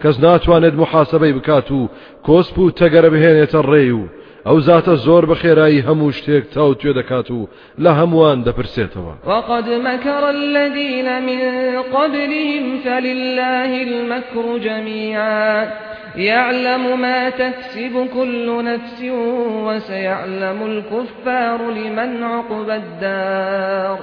کز 0.03 0.19
ناتواند 0.19 0.73
محاسبه 0.75 1.33
بکاتو 1.33 1.89
کس 2.27 2.29
کۆسپ 2.51 2.57
و 2.59 2.71
تەگەرە 2.71 3.55
ریو 3.65 3.99
او 4.45 4.61
ذات 4.61 4.85
ئەو 4.87 4.97
زاتە 4.97 5.01
زۆر 5.01 5.25
بە 5.25 5.35
تاو 5.35 5.81
هەموو 5.81 6.13
شتێک 6.13 6.43
تا 6.53 6.69
و 6.69 6.73
توێ 6.73 6.93
دەکات 6.93 7.31
وقد 9.25 9.69
مكر 9.69 10.23
الذين 10.29 11.19
من 11.19 11.81
قبلهم 11.81 12.77
فلله 12.83 13.83
المكر 13.87 14.57
جميعا 14.63 15.67
يعلم 16.17 17.01
ما 17.01 17.29
تكسب 17.29 18.07
كل 18.13 18.63
نفس 18.65 19.03
وسيعلم 19.65 20.61
الكفار 20.63 21.71
لمن 21.71 22.23
عقب 22.23 22.69
الدار 22.69 23.99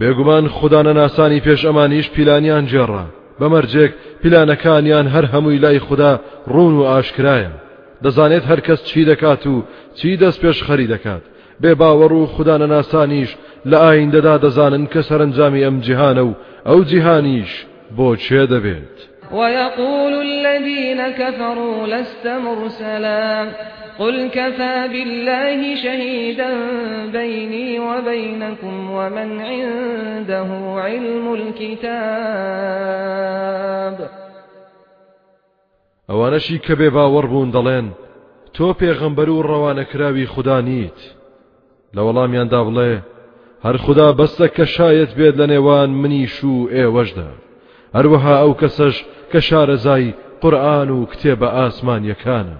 بێگومان 0.00 0.44
خوددانە 0.56 0.92
ناسانی 1.00 1.40
پێش 1.46 1.60
ئەمانیش 1.66 2.06
پیلانیان 2.14 2.64
جێڕە 2.70 3.04
بەمەرجێک 3.40 3.92
پیلانەکانیان 4.22 5.06
هەر 5.14 5.24
هەمووی 5.32 5.58
لای 5.64 5.78
خوددا 5.86 6.12
ڕون 6.54 6.74
و 6.76 6.82
ئاشکرایە 6.90 7.52
دەزانێت 8.04 8.44
هەرکەس 8.50 8.80
چی 8.88 9.02
دەکات 9.10 9.42
و 9.52 9.56
چی 9.98 10.16
دەست 10.20 10.38
پێش 10.42 10.58
خەری 10.66 10.86
دەکات 10.94 11.24
بێ 11.62 11.72
باوەڕ 11.80 12.12
و 12.20 12.26
خوددانە 12.34 12.66
ناسانیش 12.74 13.30
لە 13.70 13.78
ئایندەدا 13.86 14.34
دەزانن 14.44 14.84
کە 14.92 15.00
سەرنجامی 15.08 15.64
ئەم 15.66 15.76
جیهانە 15.84 16.22
و 16.28 16.32
ئەو 16.68 16.80
جیهانیش 16.90 17.52
بۆ 17.96 18.08
چێ 18.24 18.42
دەبێت 18.52 18.96
ويقول 19.38 20.14
الذين 20.30 21.00
كفروا 21.18 21.86
لست 21.86 22.26
مرسلا 22.44 23.48
قل 23.98 24.28
كفى 24.28 24.88
بالله 24.92 25.74
شهيدا 25.76 26.50
بيني 27.12 27.80
وبينكم 27.80 28.90
ومن 28.90 29.40
عنده 29.40 30.46
علم 30.82 31.34
الكتاب 31.34 33.96
ئەوانەشی 36.10 36.56
کە 36.64 36.74
بێ 36.78 36.88
باوەڕ 36.96 37.26
بوون 37.32 37.50
دەڵێن 37.56 37.86
تۆ 38.54 38.66
پێغەمبەر 38.80 39.28
و 39.30 39.42
ڕەوانەکراوی 39.50 40.26
خوددا 40.32 40.58
نیت 40.66 41.00
لە 41.96 42.00
وەڵامیاندا 42.06 42.60
بڵێ 42.66 42.92
هەر 43.64 43.76
خوددا 43.84 44.08
بەستە 44.18 44.46
کە 44.56 44.64
شایەت 44.76 45.10
بێت 45.18 45.34
لە 45.40 45.46
نێوان 45.52 45.90
منیش 46.00 46.36
و 46.44 46.56
ئێوەشدا 46.74 47.30
هەروەها 47.96 48.34
ئەو 48.42 48.52
کەسەش 48.60 48.96
کە 49.32 49.40
شارەزای 49.48 50.14
قورآن 50.42 50.88
و 50.90 50.98
کتێبە 51.12 51.48
ئاسمانیەکانە 51.58 52.56